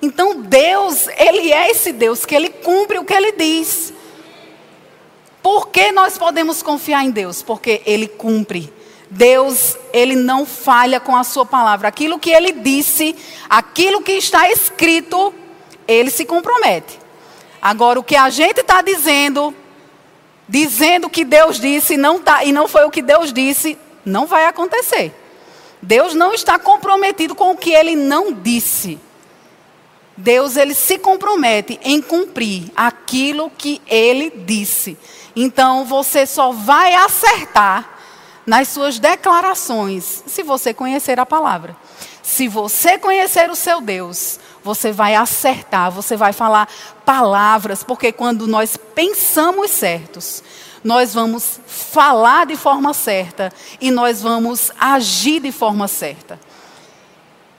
Então 0.00 0.42
Deus, 0.42 1.06
Ele 1.16 1.52
é 1.52 1.70
esse 1.70 1.92
Deus 1.92 2.24
que 2.24 2.34
Ele 2.34 2.50
cumpre 2.50 2.98
o 2.98 3.04
que 3.04 3.14
Ele 3.14 3.32
diz. 3.32 3.92
Por 5.40 5.68
que 5.68 5.92
nós 5.92 6.18
podemos 6.18 6.62
confiar 6.62 7.04
em 7.04 7.10
Deus? 7.10 7.42
Porque 7.42 7.82
Ele 7.86 8.08
cumpre. 8.08 8.72
Deus, 9.08 9.76
Ele 9.92 10.16
não 10.16 10.46
falha 10.46 10.98
com 10.98 11.14
a 11.14 11.22
sua 11.22 11.44
palavra. 11.44 11.86
Aquilo 11.86 12.18
que 12.18 12.30
Ele 12.30 12.52
disse, 12.52 13.14
aquilo 13.48 14.02
que 14.02 14.12
está 14.12 14.50
escrito, 14.50 15.32
Ele 15.86 16.10
se 16.10 16.24
compromete. 16.24 16.98
Agora, 17.60 18.00
o 18.00 18.02
que 18.02 18.16
a 18.16 18.28
gente 18.30 18.60
está 18.60 18.82
dizendo, 18.82 19.54
dizendo 20.52 21.08
que 21.08 21.24
Deus 21.24 21.58
disse 21.58 21.96
não 21.96 22.20
tá, 22.20 22.44
e 22.44 22.52
não 22.52 22.68
foi 22.68 22.84
o 22.84 22.90
que 22.90 23.00
Deus 23.00 23.32
disse, 23.32 23.78
não 24.04 24.26
vai 24.26 24.44
acontecer. 24.44 25.10
Deus 25.80 26.14
não 26.14 26.34
está 26.34 26.58
comprometido 26.58 27.34
com 27.34 27.52
o 27.52 27.56
que 27.56 27.72
ele 27.72 27.96
não 27.96 28.30
disse. 28.30 29.00
Deus 30.14 30.58
ele 30.58 30.74
se 30.74 30.98
compromete 30.98 31.80
em 31.82 32.02
cumprir 32.02 32.70
aquilo 32.76 33.50
que 33.56 33.80
ele 33.86 34.28
disse. 34.28 34.98
Então 35.34 35.86
você 35.86 36.26
só 36.26 36.52
vai 36.52 36.92
acertar 36.96 37.88
nas 38.44 38.68
suas 38.68 38.98
declarações 38.98 40.22
se 40.26 40.42
você 40.42 40.74
conhecer 40.74 41.18
a 41.18 41.24
palavra. 41.24 41.74
Se 42.22 42.46
você 42.46 42.98
conhecer 42.98 43.50
o 43.50 43.56
seu 43.56 43.80
Deus, 43.80 44.38
você 44.62 44.92
vai 44.92 45.14
acertar, 45.14 45.90
você 45.90 46.16
vai 46.16 46.32
falar 46.32 46.68
palavras, 47.04 47.82
porque 47.82 48.12
quando 48.12 48.46
nós 48.46 48.76
pensamos 48.76 49.70
certos, 49.70 50.42
nós 50.84 51.14
vamos 51.14 51.60
falar 51.66 52.46
de 52.46 52.56
forma 52.56 52.92
certa 52.92 53.52
e 53.80 53.90
nós 53.90 54.20
vamos 54.20 54.72
agir 54.78 55.40
de 55.40 55.52
forma 55.52 55.86
certa. 55.86 56.38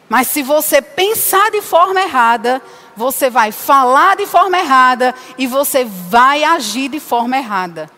Mas 0.10 0.28
se 0.28 0.44
você 0.44 0.82
pensar 0.82 1.50
de 1.52 1.62
forma 1.62 2.02
errada, 2.02 2.62
você 2.96 3.30
vai 3.30 3.52
falar 3.52 4.16
de 4.16 4.26
forma 4.26 4.60
errada 4.60 5.16
e 5.38 5.48
você 5.48 5.86
vai 5.86 6.44
agir 6.44 6.90
de 6.90 7.00
forma 7.00 7.38
errada. 7.38 7.90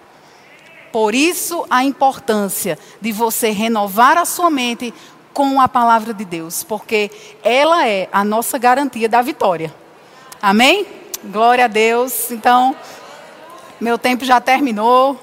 Por 0.92 1.14
isso 1.14 1.66
a 1.70 1.84
importância 1.84 2.80
de 3.02 3.12
você 3.12 3.50
renovar 3.50 4.18
a 4.18 4.24
sua 4.24 4.50
mente 4.50 4.94
com 5.36 5.60
a 5.60 5.68
palavra 5.68 6.14
de 6.14 6.24
Deus, 6.24 6.64
porque 6.64 7.12
ela 7.44 7.86
é 7.86 8.08
a 8.10 8.24
nossa 8.24 8.58
garantia 8.58 9.10
da 9.10 9.22
vitória. 9.22 9.76
Amém? 10.42 10.88
Glória 11.26 11.66
a 11.66 11.68
Deus. 11.68 12.32
Então, 12.32 12.74
meu 13.80 13.98
tempo 13.98 14.24
já 14.24 14.40
terminou. 14.40 15.20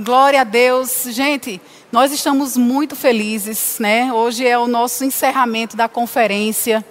Glória 0.00 0.40
a 0.40 0.44
Deus. 0.44 1.04
Gente, 1.10 1.60
nós 1.92 2.12
estamos 2.12 2.56
muito 2.56 2.96
felizes, 2.96 3.76
né? 3.78 4.10
Hoje 4.10 4.46
é 4.46 4.58
o 4.58 4.66
nosso 4.66 5.04
encerramento 5.04 5.76
da 5.76 5.86
conferência. 5.86 6.82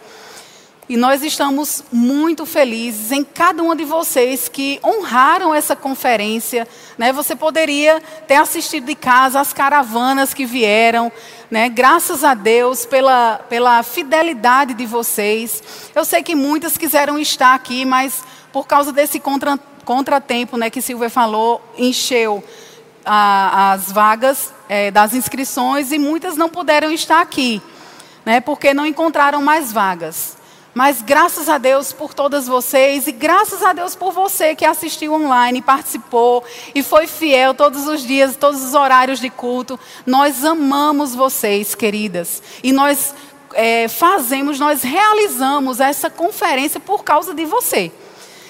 E 0.87 0.95
nós 0.95 1.23
estamos 1.23 1.83
muito 1.91 2.45
felizes 2.45 3.11
em 3.11 3.23
cada 3.23 3.63
um 3.63 3.75
de 3.75 3.83
vocês 3.83 4.47
que 4.47 4.79
honraram 4.83 5.51
essa 5.51 5.75
conferência. 5.75 6.67
Né? 6.95 7.11
Você 7.11 7.35
poderia 7.35 7.99
ter 8.27 8.35
assistido 8.35 8.85
de 8.85 8.93
casa 8.93 9.39
as 9.39 9.51
caravanas 9.51 10.31
que 10.31 10.45
vieram. 10.45 11.11
Né? 11.49 11.69
Graças 11.69 12.23
a 12.23 12.35
Deus 12.35 12.85
pela, 12.85 13.39
pela 13.49 13.81
fidelidade 13.81 14.75
de 14.75 14.85
vocês. 14.85 15.63
Eu 15.95 16.05
sei 16.05 16.21
que 16.21 16.35
muitas 16.35 16.77
quiseram 16.77 17.17
estar 17.17 17.55
aqui, 17.55 17.83
mas 17.83 18.23
por 18.53 18.67
causa 18.67 18.93
desse 18.93 19.19
contra, 19.19 19.57
contratempo 19.83 20.55
né, 20.55 20.69
que 20.69 20.83
Silvia 20.83 21.09
falou, 21.09 21.63
encheu 21.79 22.43
a, 23.03 23.71
as 23.73 23.91
vagas 23.91 24.53
é, 24.69 24.91
das 24.91 25.15
inscrições 25.15 25.91
e 25.91 25.97
muitas 25.97 26.37
não 26.37 26.47
puderam 26.47 26.91
estar 26.91 27.21
aqui, 27.21 27.59
né, 28.23 28.39
porque 28.39 28.71
não 28.71 28.85
encontraram 28.85 29.41
mais 29.41 29.73
vagas. 29.73 30.34
Mas 30.75 31.01
graças 31.01 31.47
a 31.47 31.57
Deus 31.57 31.93
por 31.93 32.13
todas 32.13 32.47
vocês 32.47 33.07
e 33.07 33.13
graças 33.13 33.63
a 33.63 33.71
Deus 33.71 33.95
por 33.95 34.11
você 34.11 34.53
que 34.53 34.65
assistiu 34.65 35.13
online, 35.13 35.61
participou 35.61 36.43
e 36.75 36.83
foi 36.83 37.07
fiel 37.07 37.53
todos 37.53 37.87
os 37.87 38.05
dias, 38.05 38.35
todos 38.35 38.61
os 38.61 38.73
horários 38.73 39.21
de 39.21 39.29
culto. 39.29 39.79
Nós 40.05 40.43
amamos 40.43 41.15
vocês, 41.15 41.73
queridas. 41.73 42.43
E 42.61 42.73
nós 42.73 43.15
é, 43.53 43.87
fazemos, 43.87 44.59
nós 44.59 44.83
realizamos 44.83 45.79
essa 45.79 46.09
conferência 46.09 46.77
por 46.77 47.05
causa 47.05 47.33
de 47.33 47.45
você. 47.45 47.89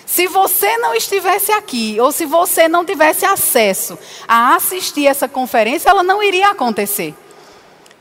Se 0.04 0.26
você 0.26 0.80
não 0.80 0.96
estivesse 0.96 1.52
aqui, 1.52 1.98
ou 2.00 2.12
se 2.12 2.26
você 2.26 2.68
não 2.68 2.84
tivesse 2.84 3.24
acesso 3.24 4.00
a 4.28 4.56
assistir 4.56 5.06
essa 5.06 5.28
conferência, 5.28 5.92
ela 5.92 6.02
não 6.02 6.24
iria 6.24 6.50
acontecer. 6.50 7.14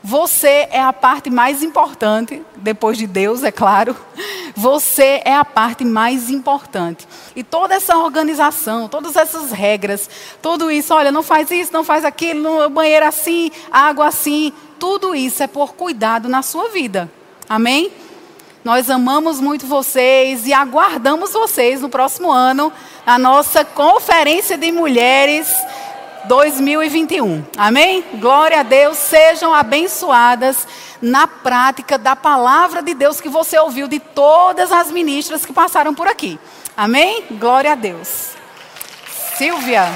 Você 0.07 0.67
é 0.69 0.79
a 0.79 0.93
parte 0.93 1.31
mais 1.31 1.63
importante, 1.63 2.39
depois 2.57 2.95
de 2.95 3.07
Deus, 3.07 3.43
é 3.43 3.51
claro. 3.51 3.97
Você 4.55 5.19
é 5.25 5.33
a 5.35 5.43
parte 5.43 5.83
mais 5.83 6.29
importante. 6.29 7.07
E 7.35 7.43
toda 7.43 7.73
essa 7.73 7.97
organização, 7.97 8.87
todas 8.87 9.15
essas 9.15 9.51
regras, 9.51 10.07
tudo 10.43 10.69
isso, 10.69 10.93
olha, 10.93 11.11
não 11.11 11.23
faz 11.23 11.49
isso, 11.49 11.73
não 11.73 11.83
faz 11.83 12.05
aquilo, 12.05 12.69
banheiro 12.69 13.03
assim, 13.03 13.49
água 13.71 14.05
assim, 14.05 14.53
tudo 14.77 15.15
isso 15.15 15.41
é 15.41 15.47
por 15.47 15.73
cuidado 15.73 16.29
na 16.29 16.43
sua 16.43 16.69
vida. 16.69 17.11
Amém? 17.49 17.91
Nós 18.63 18.91
amamos 18.91 19.41
muito 19.41 19.65
vocês 19.65 20.45
e 20.45 20.53
aguardamos 20.53 21.33
vocês 21.33 21.81
no 21.81 21.89
próximo 21.89 22.31
ano, 22.31 22.71
na 23.07 23.17
nossa 23.17 23.65
conferência 23.65 24.55
de 24.55 24.71
mulheres 24.71 25.51
2021. 26.27 27.45
Amém? 27.57 28.03
Glória 28.15 28.59
a 28.59 28.63
Deus. 28.63 28.97
Sejam 28.97 29.53
abençoadas 29.53 30.67
na 31.01 31.27
prática 31.27 31.97
da 31.97 32.15
palavra 32.15 32.81
de 32.81 32.93
Deus 32.93 33.21
que 33.21 33.29
você 33.29 33.57
ouviu 33.57 33.87
de 33.87 33.99
todas 33.99 34.71
as 34.71 34.91
ministras 34.91 35.45
que 35.45 35.53
passaram 35.53 35.93
por 35.93 36.07
aqui. 36.07 36.39
Amém? 36.75 37.25
Glória 37.31 37.71
a 37.71 37.75
Deus. 37.75 38.31
Silvia. 39.37 39.87